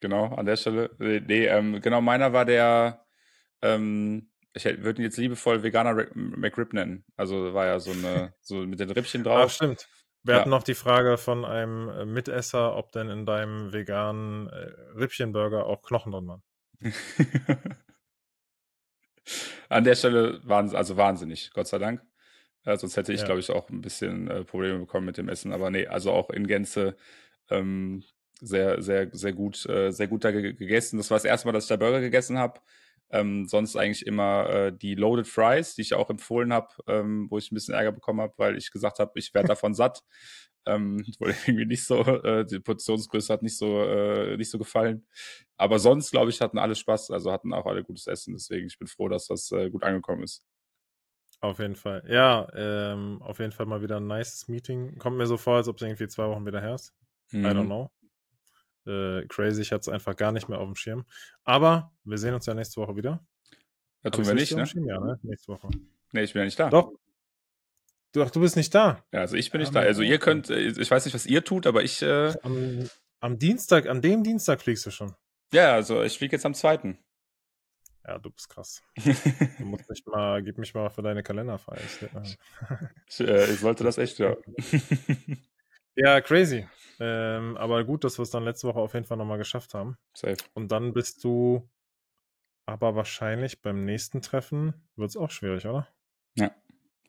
[0.00, 0.90] genau, an der Stelle.
[0.98, 3.06] Äh, Nee, ähm, genau, meiner war der,
[3.62, 7.04] ähm, ich würde ihn jetzt liebevoll Veganer McRib nennen.
[7.16, 9.48] Also war ja so eine, so mit den Rippchen Ah, drauf.
[9.48, 9.88] stimmt.
[10.22, 10.36] Wir Ja.
[10.36, 15.64] hatten noch die Frage von einem äh, Mitesser, ob denn in deinem veganen äh, Rippchenburger
[15.66, 16.42] auch Knochen drin waren.
[19.68, 22.02] An der Stelle waren also wahnsinnig, Gott sei Dank.
[22.64, 23.26] Äh, sonst hätte ich, Ja.
[23.26, 25.52] glaube ich, auch ein bisschen äh, Probleme bekommen mit dem Essen.
[25.52, 26.96] Aber nee, also auch in Gänze
[27.50, 28.02] ähm,
[28.40, 30.98] sehr, sehr, sehr gut, äh, sehr gut da ge gegessen.
[30.98, 32.60] Das war das erste Mal, dass ich da Burger gegessen habe.
[33.10, 37.38] Ähm, sonst eigentlich immer äh, die Loaded Fries, die ich auch empfohlen habe, ähm, wo
[37.38, 40.02] ich ein bisschen Ärger bekommen habe, weil ich gesagt habe, ich werde davon satt.
[40.66, 45.06] Ähm, wurde irgendwie nicht so, äh, die Portionsgröße hat nicht so, äh, nicht so gefallen.
[45.56, 48.34] Aber sonst, glaube ich, hatten alle Spaß, also hatten auch alle gutes Essen.
[48.34, 50.44] Deswegen, ich bin froh, dass das äh, gut angekommen ist.
[51.40, 52.02] Auf jeden Fall.
[52.08, 54.98] Ja, ähm, auf jeden Fall mal wieder ein nice Meeting.
[54.98, 56.94] Kommt mir so vor, als ob es irgendwie zwei Wochen wieder her ist.
[57.44, 57.66] I don't Mhm.
[57.66, 57.90] know.
[58.86, 61.04] Äh, crazy, ich hatte es einfach gar nicht mehr auf dem Schirm.
[61.44, 63.24] Aber wir sehen uns ja nächste Woche wieder.
[64.02, 64.66] Ja, tun wir nicht, ne?
[64.66, 64.86] Schirm?
[64.86, 65.18] Ja, ne?
[65.22, 65.68] Nächste Woche.
[66.12, 66.70] Nee, ich bin ja nicht da.
[66.70, 66.92] Doch.
[68.12, 69.04] Du, ach, du bist nicht da.
[69.12, 69.80] Ja, also ich bin Ja, nicht da.
[69.80, 72.88] Also ihr könnt, äh, ich weiß nicht, was ihr tut, aber ich, äh, Am,
[73.20, 75.14] am Dienstag, an dem Dienstag fliegst du schon.
[75.52, 76.98] ja, also ich fliege jetzt am zweiten.
[78.06, 78.82] Ja, du bist krass.
[78.96, 79.02] Du
[79.66, 81.78] musst mich mal, gib mich mal für deine Kalender frei.
[81.84, 82.08] Ich, äh,
[83.06, 84.34] ich, äh, ich sollte das echt, ja.
[85.96, 86.66] ja, crazy.
[87.00, 89.96] Ähm, aber gut, dass wir es dann letzte Woche auf jeden Fall nochmal geschafft haben.
[90.14, 90.36] Safe.
[90.54, 91.68] Und dann bist du
[92.66, 95.88] aber wahrscheinlich beim nächsten Treffen wird es auch schwierig, oder?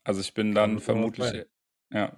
[0.03, 1.45] Also ich bin dann vermutlich,
[1.91, 2.17] ja,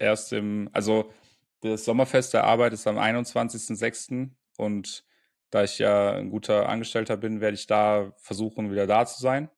[0.00, 1.12] erst, im, also
[1.60, 4.30] das Sommerfest der Arbeit ist am 21.06.
[4.56, 5.04] und
[5.50, 9.50] da ich ja ein guter Angestellter bin, werde ich da versuchen, wieder da zu sein.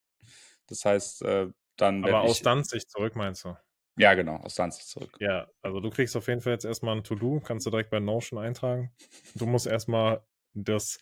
[0.67, 3.57] Das heißt, äh, dann Aber aus ich, Danzig zurück, meinst du?
[3.97, 5.19] Ja genau, aus Danzig zurück.
[5.21, 8.01] Ja, also du kriegst auf jeden Fall jetzt erstmal ein To-Do, kannst du direkt bei
[8.01, 8.93] Notion eintragen.
[9.35, 10.25] Du musst erstmal
[10.55, 10.99] das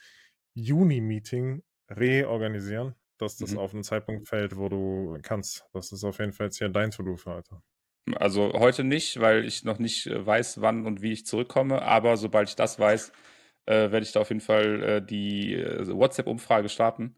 [0.55, 3.59] Juni-Meeting reorganisieren, dass das Mhm.
[3.59, 5.65] auf einen Zeitpunkt fällt, wo du kannst.
[5.73, 7.63] Das ist auf jeden Fall jetzt hier dein To-Do für heute.
[8.17, 11.83] Also heute nicht, weil ich noch nicht äh, weiß, wann und wie ich zurückkomme.
[11.83, 13.13] Aber sobald ich das weiß,
[13.67, 17.17] äh, werde ich da auf jeden Fall äh, die äh, WhatsApp-Umfrage starten,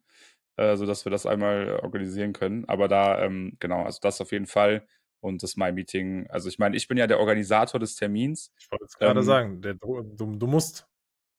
[0.56, 2.64] äh, sodass wir das einmal organisieren können.
[2.68, 4.86] Aber da, ähm, genau, also das auf jeden Fall.
[5.20, 8.52] Und das My-Meeting, also ich meine, ich bin ja der Organisator des Termins.
[8.58, 10.88] Ich wollte jetzt gerade Ähm, sagen, der, du, du, musst,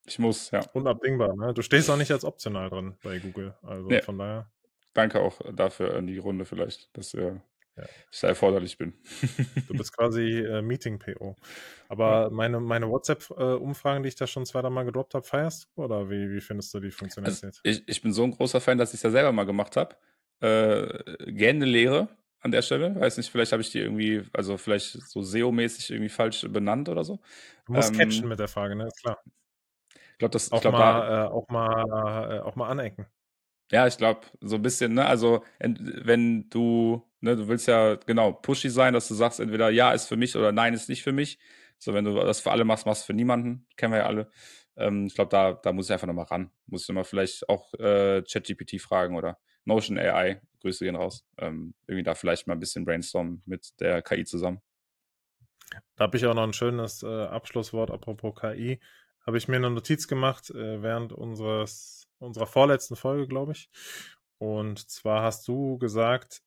[0.05, 0.61] Ich muss, ja.
[0.73, 1.36] unabdingbar.
[1.36, 1.53] Ne?
[1.53, 3.55] Du stehst auch nicht als optional drin bei Google.
[3.63, 4.01] Also Nee.
[4.01, 4.51] von daher.
[4.93, 6.95] Danke auch dafür in die Runde vielleicht.
[6.95, 7.34] Das, äh,
[7.77, 7.84] ja.
[8.11, 8.93] ich da erforderlich bin.
[9.67, 11.36] Du bist quasi äh, Meeting-PO.
[11.88, 12.29] Aber ja.
[12.29, 16.41] meine, meine WhatsApp-Umfragen, die ich da schon zweimal gedroppt habe, feierst du oder wie, wie
[16.41, 17.43] findest du die Funktionalität?
[17.45, 19.75] Also ich, ich bin so ein großer Fan, dass ich es ja selber mal gemacht
[19.77, 19.95] habe.
[20.41, 22.09] Äh, gerne Lehre
[22.41, 22.99] an der Stelle.
[22.99, 27.03] Weiß nicht, vielleicht habe ich die irgendwie, also vielleicht so SEO-mäßig irgendwie falsch benannt oder
[27.03, 27.19] so.
[27.65, 28.87] Du musst ähm, catchen mit der Frage, ne?
[28.87, 29.19] Ist klar.
[29.93, 33.07] Ich glaube, das auch, glaub, mal, da, äh, auch mal, äh, auch mal anecken.
[33.71, 35.05] Ja, ich glaube, so ein bisschen, ne?
[35.05, 39.93] Also, wenn du, ne, du willst ja genau pushy sein, dass du sagst, entweder ja
[39.93, 41.39] ist für mich oder nein ist nicht für mich.
[41.77, 43.65] So, wenn du das für alle machst, machst du für niemanden.
[43.77, 44.29] Kennen wir ja alle.
[44.75, 46.51] Ähm, ich glaube, da, da muss ich einfach nochmal ran.
[46.67, 50.41] Muss ich mal vielleicht auch äh, ChatGPT fragen oder Notion AI.
[50.62, 51.26] Grüße gehen raus.
[51.38, 54.62] Ähm, irgendwie da vielleicht mal ein bisschen brainstormen mit der KI zusammen.
[55.95, 58.80] Da habe ich auch noch ein schönes äh, Abschlusswort apropos KI.
[59.26, 63.70] Habe ich mir eine Notiz gemacht äh, während unseres unserer vorletzten Folge, glaube ich.
[64.38, 66.41] Und zwar hast du gesagt,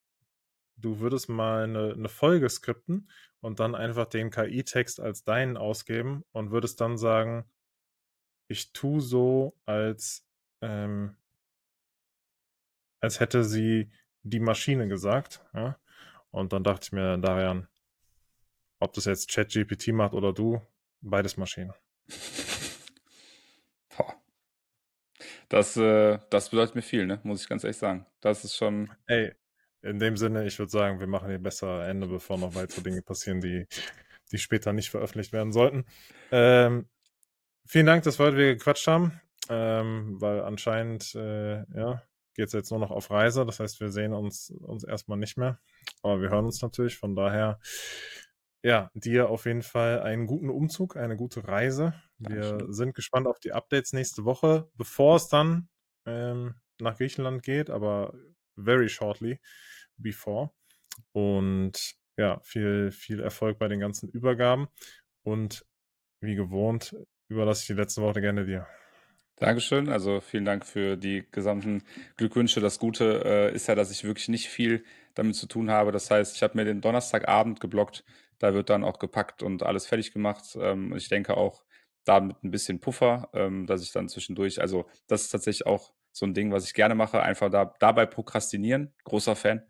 [0.77, 3.11] du würdest mal eine, eine Folge skripten
[3.41, 7.45] und dann einfach den KI-Text als deinen ausgeben und würdest dann sagen,
[8.49, 10.27] ich tue so, als,
[10.61, 11.17] ähm,
[13.01, 13.91] als hätte sie
[14.25, 15.45] die Maschine gesagt.
[15.55, 15.79] Ja?
[16.31, 17.69] Und dann dachte ich mir, Darian,
[18.81, 20.61] ob das jetzt ChatGPT macht oder du,
[21.01, 21.73] beides Maschinen.
[25.51, 27.21] Das, äh, das bedeutet mir viel, ne?
[27.23, 28.07] muss ich ganz ehrlich sagen.
[28.21, 28.91] Das ist schon.
[29.07, 29.33] Ey,
[29.83, 33.03] in dem Sinne, ich würde sagen, wir machen hier besser Ende, bevor noch weitere Dinge
[33.03, 33.67] passieren, die,
[34.33, 35.85] die später nicht veröffentlicht werden sollten.
[36.33, 36.89] Ähm,
[37.67, 39.21] vielen Dank, dass wir heute wieder gequatscht haben,
[39.51, 42.03] ähm, weil anscheinend, äh, ja,
[42.35, 43.47] geht es jetzt nur noch auf Reise.
[43.47, 45.61] Das heißt, wir sehen uns, uns erstmal nicht mehr.
[46.03, 46.97] Aber wir hören uns natürlich.
[46.97, 47.61] Von daher,
[48.63, 51.95] ja, dir auf jeden Fall einen guten Umzug, eine gute Reise.
[52.19, 52.73] Wir Dankeschön.
[52.73, 55.69] sind gespannt auf die Updates nächste Woche, bevor es dann
[56.07, 58.15] ähm, nach Griechenland geht, aber
[58.57, 59.41] very shortly
[59.97, 60.51] before.
[61.13, 64.69] Und ja, viel, viel Erfolg bei den ganzen Übergaben.
[65.23, 65.67] Und
[66.21, 66.97] wie gewohnt,
[67.29, 68.67] überlasse ich die letzte Woche gerne dir.
[69.37, 69.89] Dankeschön.
[69.89, 71.83] Also vielen Dank für die gesamten
[72.17, 72.61] Glückwünsche.
[72.61, 75.91] Das Gute äh, ist ja, dass ich wirklich nicht viel damit zu tun habe.
[75.91, 78.05] Das heißt, ich habe mir den Donnerstagabend geblockt.
[78.39, 80.57] Da wird dann auch gepackt und alles fertig gemacht.
[80.61, 81.65] Ähm, ich denke auch,
[82.05, 85.93] da mit ein bisschen Puffer, ähm, dass ich dann zwischendurch, also das ist tatsächlich auch
[86.13, 89.63] so ein Ding, was ich gerne mache, einfach da, dabei prokrastinieren, großer Fan,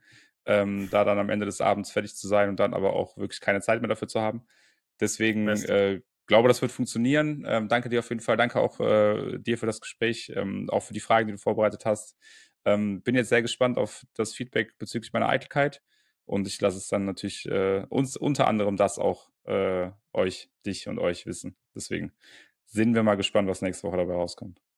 [0.44, 3.40] ähm, da dann am Ende des Abends fertig zu sein und dann aber auch wirklich
[3.40, 4.44] keine Zeit mehr dafür zu haben.
[5.00, 7.44] Deswegen äh, glaube, das wird funktionieren.
[7.46, 10.82] Ähm, danke dir auf jeden Fall, danke auch äh, dir für das Gespräch, ähm, auch
[10.82, 12.16] für die Fragen, die du vorbereitet hast.
[12.64, 15.82] Ähm, bin jetzt sehr gespannt auf das Feedback bezüglich meiner Eitelkeit.
[16.26, 20.88] Und ich lasse es dann natürlich äh, uns unter anderem das auch äh, euch, dich
[20.88, 21.56] und euch wissen.
[21.74, 22.12] Deswegen
[22.66, 24.64] sind wir mal gespannt, was nächste Woche dabei rauskommt.